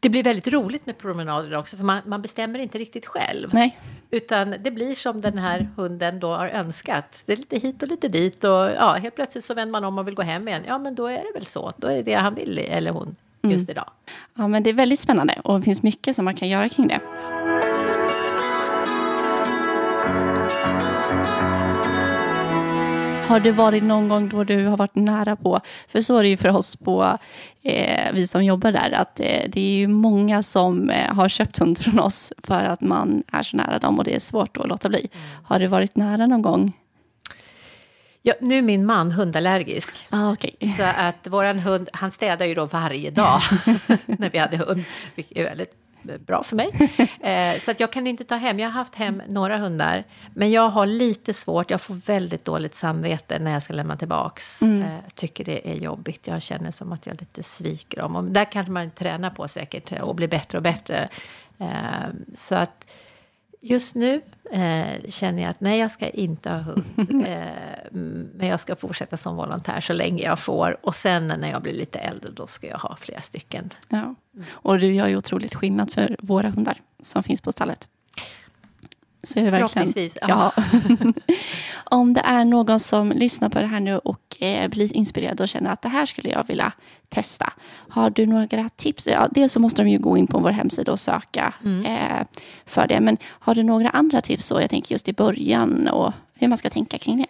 Det 0.05 0.09
blir 0.09 0.23
väldigt 0.23 0.47
roligt 0.47 0.85
med 0.85 0.97
promenader 0.97 1.57
också, 1.57 1.77
för 1.77 1.83
man, 1.83 2.01
man, 2.05 2.21
bestämmer 2.21 2.59
inte 2.59 2.77
riktigt 2.77 3.05
själv. 3.05 3.49
Nej. 3.53 3.79
Utan 4.11 4.55
det 4.63 4.71
blir 4.71 4.95
som 4.95 5.21
den 5.21 5.37
här 5.37 5.69
hunden 5.75 6.19
då 6.19 6.31
har 6.31 6.47
önskat. 6.47 7.23
Det 7.25 7.33
är 7.33 7.37
lite 7.37 7.57
hit 7.57 7.83
och 7.83 7.87
lite 7.87 8.07
dit 8.07 8.43
och 8.43 8.51
ja, 8.51 8.97
helt 9.01 9.15
plötsligt 9.15 9.45
så 9.45 9.53
vänder 9.53 9.71
man 9.71 9.83
om 9.83 9.97
och 9.97 10.07
vill 10.07 10.15
gå 10.15 10.21
hem 10.21 10.47
igen. 10.47 10.63
Ja, 10.67 10.77
men 10.77 10.95
då 10.95 11.07
är 11.07 11.17
det 11.17 11.31
väl 11.33 11.45
så. 11.45 11.73
Då 11.77 11.87
är 11.87 11.95
det 11.95 12.01
det 12.01 12.13
han 12.13 12.35
vill, 12.35 12.57
eller 12.57 12.91
hon, 12.91 13.15
just 13.41 13.55
mm. 13.55 13.69
idag. 13.69 13.89
Ja, 14.33 14.47
men 14.47 14.63
det 14.63 14.69
är 14.69 14.73
väldigt 14.73 14.99
spännande 14.99 15.41
och 15.43 15.59
det 15.59 15.63
finns 15.63 15.83
mycket 15.83 16.15
som 16.15 16.25
man 16.25 16.35
kan 16.35 16.49
göra 16.49 16.69
kring 16.69 16.87
det. 16.87 16.99
Har 23.27 23.39
det 23.39 23.51
varit 23.51 23.83
någon 23.83 24.09
gång 24.09 24.29
då 24.29 24.43
du 24.43 24.65
har 24.65 24.77
varit 24.77 24.95
nära 24.95 25.35
på, 25.35 25.61
för 25.87 26.01
så 26.01 26.17
är 26.17 26.23
det 26.23 26.29
ju 26.29 26.37
för 26.37 26.49
oss 26.49 26.75
på, 26.75 27.17
eh, 27.63 28.13
vi 28.13 28.27
som 28.27 28.45
jobbar 28.45 28.71
där, 28.71 28.91
att 28.91 29.19
eh, 29.19 29.49
det 29.49 29.61
är 29.61 29.77
ju 29.77 29.87
många 29.87 30.43
som 30.43 30.89
eh, 30.89 31.13
har 31.13 31.29
köpt 31.29 31.57
hund 31.57 31.77
från 31.77 31.99
oss 31.99 32.33
för 32.37 32.63
att 32.63 32.81
man 32.81 33.23
är 33.31 33.43
så 33.43 33.57
nära 33.57 33.79
dem 33.79 33.99
och 33.99 34.03
det 34.03 34.15
är 34.15 34.19
svårt 34.19 34.57
att 34.57 34.67
låta 34.67 34.89
bli. 34.89 35.07
Mm. 35.13 35.27
Har 35.43 35.59
du 35.59 35.67
varit 35.67 35.95
nära 35.95 36.25
någon 36.25 36.41
gång? 36.41 36.73
Ja, 38.21 38.33
nu 38.41 38.57
är 38.57 38.61
min 38.61 38.85
man 38.85 39.11
hundallergisk. 39.11 39.95
Ah, 40.09 40.31
okay. 40.31 40.51
Så 40.77 40.83
att 40.83 41.27
våran 41.27 41.59
hund, 41.59 41.89
han 41.93 42.11
städar 42.11 42.45
ju 42.45 42.55
då 42.55 42.65
varje 42.65 43.11
dag 43.11 43.41
när 44.05 44.29
vi 44.29 44.37
hade 44.37 44.57
hund, 44.57 44.83
vilket 45.15 45.37
är 45.37 45.43
väldigt 45.43 45.84
bra 46.25 46.43
för 46.43 46.55
mig. 46.55 46.71
Eh, 47.25 47.59
så 47.61 47.71
att 47.71 47.79
jag 47.79 47.91
kan 47.91 48.07
inte 48.07 48.23
ta 48.23 48.35
hem, 48.35 48.59
jag 48.59 48.67
har 48.67 48.73
haft 48.73 48.95
hem 48.95 49.21
några 49.27 49.57
hundar, 49.57 50.03
men 50.33 50.51
jag 50.51 50.69
har 50.69 50.85
lite 50.85 51.33
svårt, 51.33 51.71
jag 51.71 51.81
får 51.81 51.93
väldigt 51.93 52.45
dåligt 52.45 52.75
samvete 52.75 53.39
när 53.39 53.51
jag 53.51 53.63
ska 53.63 53.73
lämna 53.73 53.97
tillbaks. 53.97 54.61
Mm. 54.61 54.81
Eh, 54.81 54.99
tycker 55.15 55.45
det 55.45 55.71
är 55.71 55.75
jobbigt, 55.75 56.27
jag 56.27 56.41
känner 56.41 56.71
som 56.71 56.91
att 56.91 57.05
jag 57.05 57.21
lite 57.21 57.43
sviker 57.43 57.97
dem. 57.97 58.15
Och 58.15 58.23
där 58.23 58.51
kan 58.51 58.73
man 58.73 58.91
träna 58.91 59.29
på 59.29 59.47
säkert 59.47 60.01
och 60.01 60.15
bli 60.15 60.27
bättre 60.27 60.57
och 60.57 60.63
bättre. 60.63 61.09
Eh, 61.57 61.67
så 62.35 62.55
att 62.55 62.85
just 63.65 63.95
nu 63.95 64.21
eh, 64.51 65.09
känner 65.09 65.41
jag 65.41 65.49
att 65.49 65.61
nej, 65.61 65.79
jag 65.79 65.91
ska 65.91 66.09
inte 66.09 66.49
ha 66.49 66.57
hund. 66.57 66.85
Eh, 67.25 67.91
men 67.91 68.47
jag 68.47 68.59
ska 68.59 68.75
fortsätta 68.75 69.17
som 69.17 69.35
volontär 69.35 69.81
så 69.81 69.93
länge 69.93 70.23
jag 70.23 70.39
får. 70.39 70.77
Och 70.81 70.95
sen 70.95 71.27
när 71.27 71.51
jag 71.51 71.61
blir 71.61 71.73
lite 71.73 71.99
äldre, 71.99 72.31
då 72.31 72.47
ska 72.47 72.67
jag 72.67 72.77
ha 72.77 72.95
flera 72.95 73.21
stycken. 73.21 73.69
Ja. 73.89 74.15
Och 74.49 74.79
du 74.79 74.93
gör 74.93 75.07
ju 75.07 75.17
otroligt 75.17 75.55
skillnad 75.55 75.91
för 75.91 76.15
våra 76.19 76.49
hundar 76.49 76.81
som 76.99 77.23
finns 77.23 77.41
på 77.41 77.51
stallet. 77.51 77.87
Så 79.23 79.39
är 79.39 79.43
det 79.43 79.51
verkligen. 79.51 79.69
Förhoppningsvis. 79.69 80.17
Ja. 80.21 80.51
Om 81.83 82.13
det 82.13 82.21
är 82.21 82.45
någon 82.45 82.79
som 82.79 83.11
lyssnar 83.11 83.49
på 83.49 83.59
det 83.59 83.67
här 83.67 83.79
nu 83.79 83.97
och 83.97 84.24
eh, 84.39 84.67
blir 84.67 84.95
inspirerad 84.95 85.41
och 85.41 85.47
känner 85.47 85.71
att 85.71 85.81
det 85.81 85.89
här 85.89 86.05
skulle 86.05 86.29
jag 86.29 86.47
vilja 86.47 86.71
testa. 87.09 87.53
Har 87.89 88.09
du 88.09 88.25
några 88.25 88.69
tips? 88.69 89.07
Ja, 89.07 89.27
dels 89.31 89.53
så 89.53 89.59
måste 89.59 89.83
de 89.83 89.89
ju 89.89 89.99
gå 89.99 90.17
in 90.17 90.27
på 90.27 90.39
vår 90.39 90.49
hemsida 90.49 90.91
och 90.91 90.99
söka 90.99 91.53
mm. 91.65 91.85
eh, 91.85 92.27
för 92.65 92.87
det. 92.87 92.99
Men 92.99 93.17
har 93.23 93.55
du 93.55 93.63
några 93.63 93.89
andra 93.89 94.21
tips? 94.21 94.45
Så 94.45 94.61
jag 94.61 94.69
tänker 94.69 94.91
just 94.91 95.07
i 95.07 95.13
början 95.13 95.87
och 95.87 96.13
hur 96.33 96.47
man 96.47 96.57
ska 96.57 96.69
tänka 96.69 96.97
kring 96.97 97.17
det. 97.17 97.27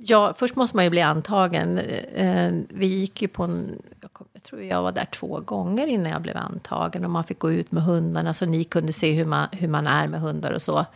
Ja, 0.00 0.34
först 0.36 0.56
måste 0.56 0.76
man 0.76 0.84
ju 0.84 0.90
bli 0.90 1.00
antagen. 1.00 1.78
Eh, 2.14 2.52
vi 2.68 2.86
gick 2.86 3.22
ju 3.22 3.28
på 3.28 3.44
en... 3.44 3.82
Jag 4.32 4.42
tror 4.42 4.62
jag 4.62 4.82
var 4.82 4.92
där 4.92 5.04
två 5.04 5.40
gånger 5.40 5.86
innan 5.86 6.12
jag 6.12 6.22
blev 6.22 6.36
antagen. 6.36 7.04
Och 7.04 7.10
man 7.10 7.24
fick 7.24 7.38
gå 7.38 7.52
ut 7.52 7.72
med 7.72 7.82
hundarna 7.82 8.34
så 8.34 8.46
ni 8.46 8.64
kunde 8.64 8.92
se 8.92 9.12
hur 9.12 9.24
man, 9.24 9.48
hur 9.52 9.68
man 9.68 9.86
är 9.86 10.08
med 10.08 10.20
hundar 10.20 10.52
och 10.52 10.62
så. 10.62 10.86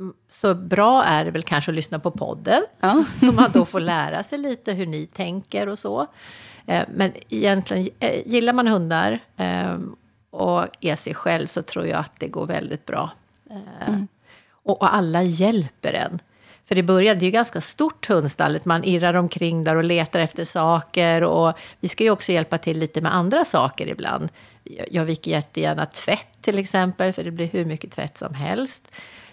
Eh, 0.00 0.06
så 0.28 0.54
bra 0.54 1.04
är 1.04 1.24
det 1.24 1.30
väl 1.30 1.42
kanske 1.42 1.70
att 1.70 1.74
lyssna 1.74 1.98
på 1.98 2.10
podden. 2.10 2.62
Ja. 2.80 3.04
Så 3.20 3.32
man 3.32 3.50
då 3.52 3.64
får 3.64 3.80
lära 3.80 4.22
sig 4.22 4.38
lite 4.38 4.72
hur 4.72 4.86
ni 4.86 5.06
tänker 5.06 5.68
och 5.68 5.78
så. 5.78 6.06
Eh, 6.66 6.84
men 6.88 7.12
egentligen, 7.28 7.88
gillar 8.26 8.52
man 8.52 8.66
hundar 8.66 9.20
och 10.30 10.66
är 10.80 10.96
sig 10.96 11.14
själv 11.14 11.46
så 11.46 11.62
tror 11.62 11.86
jag 11.86 11.98
att 12.00 12.12
det 12.18 12.28
går 12.28 12.46
väldigt 12.46 12.86
bra. 12.86 13.10
Mm. 13.86 14.08
Och 14.50 14.94
alla 14.94 15.22
hjälper 15.22 15.92
en. 15.92 16.20
För 16.68 16.74
det 16.74 16.92
är 16.92 17.22
ju 17.22 17.30
ganska 17.30 17.60
stort 17.60 18.08
hundstallet. 18.08 18.64
Man 18.64 18.84
irrar 18.84 19.14
omkring 19.14 19.64
där 19.64 19.76
och 19.76 19.84
letar 19.84 20.20
efter 20.20 20.44
saker. 20.44 21.22
Och 21.22 21.58
vi 21.80 21.88
ska 21.88 22.04
ju 22.04 22.10
också 22.10 22.32
hjälpa 22.32 22.58
till 22.58 22.78
lite 22.78 23.00
med 23.00 23.14
andra 23.14 23.44
saker 23.44 23.86
ibland. 23.86 24.28
Jag 24.90 25.04
viker 25.04 25.30
jättegärna 25.30 25.86
tvätt 25.86 26.42
till 26.42 26.58
exempel, 26.58 27.12
för 27.12 27.24
det 27.24 27.30
blir 27.30 27.46
hur 27.46 27.64
mycket 27.64 27.92
tvätt 27.92 28.18
som 28.18 28.34
helst. 28.34 28.88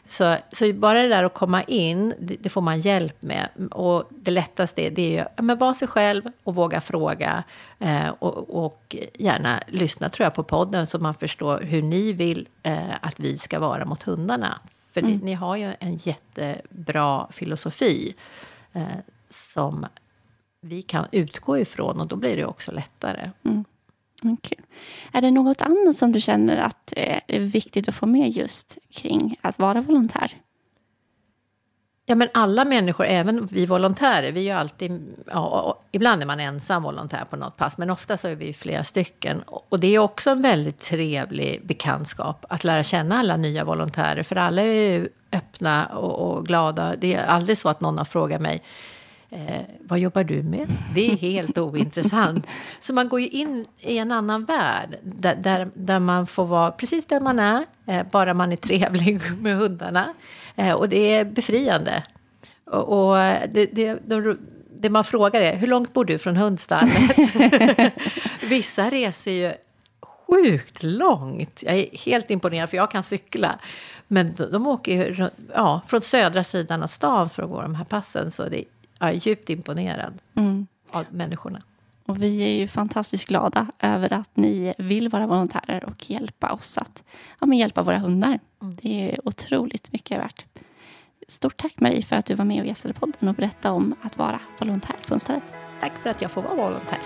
Så, 0.07 0.35
så 0.51 0.73
bara 0.73 1.01
det 1.01 1.07
där 1.07 1.23
att 1.23 1.33
komma 1.33 1.63
in, 1.63 2.13
det, 2.19 2.35
det 2.39 2.49
får 2.49 2.61
man 2.61 2.79
hjälp 2.79 3.21
med. 3.21 3.49
Och 3.71 4.03
det 4.09 4.31
lättaste 4.31 4.89
det 4.89 5.01
är 5.01 5.11
ju 5.11 5.51
att 5.51 5.59
vara 5.59 5.73
sig 5.73 5.87
själv 5.87 6.23
och 6.43 6.55
våga 6.55 6.81
fråga. 6.81 7.43
Eh, 7.79 8.09
och, 8.09 8.65
och, 8.65 8.95
gärna 9.13 9.61
lyssna 9.67 10.09
tror 10.09 10.23
jag 10.23 10.33
på 10.33 10.43
podden 10.43 10.87
så 10.87 10.99
man 10.99 11.13
förstår 11.13 11.59
hur 11.59 11.81
ni 11.81 12.13
vill 12.13 12.47
eh, 12.63 12.95
att 13.01 13.19
vi 13.19 13.37
ska 13.37 13.59
vara 13.59 13.85
mot 13.85 14.03
hundarna. 14.03 14.59
För 14.93 15.01
mm. 15.01 15.11
ni, 15.11 15.25
ni, 15.25 15.33
har 15.33 15.55
ju 15.55 15.73
en 15.79 15.95
jättebra 15.95 17.27
filosofi 17.31 18.15
eh, 18.73 18.83
som 19.29 19.85
vi 20.61 20.81
kan 20.81 21.05
utgå 21.11 21.57
ifrån 21.57 22.01
och 22.01 22.07
då 22.07 22.15
blir 22.15 22.37
det 22.37 22.45
också 22.45 22.71
lättare. 22.71 23.31
Mm. 23.43 23.65
Okay. 24.33 24.57
Är 25.11 25.21
det 25.21 25.31
något 25.31 25.61
annat 25.61 25.97
som 25.97 26.11
du 26.11 26.19
känner 26.19 26.57
att 26.57 26.93
det 26.95 27.21
är 27.27 27.39
viktigt 27.39 27.89
att 27.89 27.95
få 27.95 28.05
med 28.05 28.29
just 28.29 28.77
kring 28.91 29.35
att 29.41 29.59
vara 29.59 29.81
volontär? 29.81 30.31
Ja, 32.07 32.15
men 32.15 32.27
alla 32.33 32.65
människor, 32.65 33.05
även 33.05 33.45
vi 33.45 33.65
volontärer, 33.65 34.31
vi 34.31 34.39
är 34.39 34.43
ju 34.43 34.59
alltid... 34.59 35.15
Ja, 35.27 35.79
ibland 35.91 36.21
är 36.21 36.25
man 36.25 36.39
ensam 36.39 36.83
volontär 36.83 37.25
på 37.29 37.35
något 37.35 37.57
pass, 37.57 37.77
men 37.77 37.89
ofta 37.89 38.17
så 38.17 38.27
är 38.27 38.35
vi 38.35 38.53
flera 38.53 38.83
stycken. 38.83 39.43
Och 39.45 39.79
det 39.79 39.95
är 39.95 39.99
också 39.99 40.29
en 40.29 40.41
väldigt 40.41 40.79
trevlig 40.79 41.65
bekantskap 41.65 42.45
att 42.49 42.63
lära 42.63 42.83
känna 42.83 43.19
alla 43.19 43.37
nya 43.37 43.63
volontärer, 43.63 44.23
för 44.23 44.35
alla 44.35 44.61
är 44.61 44.97
ju 44.97 45.09
öppna 45.31 45.85
och, 45.85 46.37
och 46.37 46.45
glada. 46.45 46.95
Det 46.95 47.13
är 47.13 47.25
aldrig 47.25 47.57
så 47.57 47.69
att 47.69 47.81
någon 47.81 47.97
har 47.97 48.05
frågat 48.05 48.41
mig 48.41 48.61
Eh, 49.29 49.61
vad 49.79 49.99
jobbar 49.99 50.23
du 50.23 50.43
med? 50.43 50.67
Det 50.95 51.11
är 51.11 51.15
helt 51.15 51.57
ointressant. 51.57 52.47
Så 52.79 52.93
man 52.93 53.09
går 53.09 53.21
ju 53.21 53.27
in 53.27 53.65
i 53.79 53.97
en 53.97 54.11
annan 54.11 54.45
värld 54.45 54.97
där, 55.03 55.35
där, 55.35 55.67
där 55.73 55.99
man 55.99 56.27
får 56.27 56.45
vara 56.45 56.71
precis 56.71 57.05
där 57.05 57.19
man 57.19 57.39
är, 57.39 57.65
eh, 57.85 58.03
bara 58.11 58.33
man 58.33 58.51
är 58.51 58.55
trevlig 58.55 59.21
med 59.41 59.57
hundarna. 59.57 60.13
Eh, 60.55 60.73
och 60.73 60.89
det 60.89 61.13
är 61.13 61.25
befriande. 61.25 62.03
Och, 62.65 63.09
och 63.09 63.15
det, 63.53 63.69
det, 63.71 63.99
det, 64.05 64.37
det, 64.77 64.89
man 64.89 65.03
frågar 65.03 65.41
är, 65.41 65.55
hur 65.55 65.67
långt 65.67 65.93
bor 65.93 66.05
du 66.05 66.17
från 66.17 66.35
hundstallet? 66.35 67.17
Vissa 68.41 68.89
reser 68.89 69.31
ju 69.31 69.53
sjukt 70.01 70.83
långt. 70.83 71.63
Jag 71.63 71.75
är 71.75 71.97
helt 71.97 72.29
imponerad, 72.29 72.69
för 72.69 72.77
jag 72.77 72.91
kan 72.91 73.03
cykla. 73.03 73.59
Men 74.07 74.33
de, 74.33 74.51
de 74.51 74.67
åker 74.67 74.91
ju 74.91 75.29
ja, 75.53 75.81
från 75.87 76.01
södra 76.01 76.43
sidan 76.43 76.83
av 76.83 76.87
stan 76.87 77.29
för 77.29 77.43
att 77.43 77.49
gå 77.49 77.61
de 77.61 77.75
här 77.75 77.85
passen. 77.85 78.31
Så 78.31 78.49
det 78.49 78.63
jag 78.99 79.09
är 79.09 79.13
djupt 79.13 79.49
imponerad 79.49 80.13
mm. 80.35 80.67
av 80.91 81.05
människorna. 81.09 81.61
Och 82.05 82.23
vi 82.23 82.43
är 82.43 82.59
ju 82.59 82.67
fantastiskt 82.67 83.27
glada 83.27 83.67
över 83.79 84.13
att 84.13 84.37
ni 84.37 84.73
vill 84.77 85.09
vara 85.09 85.27
volontärer 85.27 85.83
och 85.83 86.09
hjälpa 86.09 86.51
oss 86.51 86.77
att 86.77 87.03
ja, 87.39 87.45
men 87.45 87.57
hjälpa 87.57 87.83
våra 87.83 87.97
hundar. 87.97 88.39
Mm. 88.61 88.75
Det 88.81 89.11
är 89.11 89.27
otroligt 89.27 89.91
mycket 89.91 90.19
värt. 90.19 90.45
Stort 91.27 91.57
tack 91.57 91.79
Marie 91.79 92.01
för 92.01 92.15
att 92.15 92.25
du 92.25 92.35
var 92.35 92.45
med 92.45 92.61
och 92.61 92.67
gästade 92.67 92.93
podden 92.93 93.29
och 93.29 93.35
berättade 93.35 93.75
om 93.75 93.95
att 94.01 94.17
vara 94.17 94.39
volontär 94.59 94.95
på. 95.09 95.19
Tack 95.81 95.97
för 96.03 96.09
att 96.09 96.21
jag 96.21 96.31
får 96.31 96.41
vara 96.41 96.55
volontär. 96.55 96.99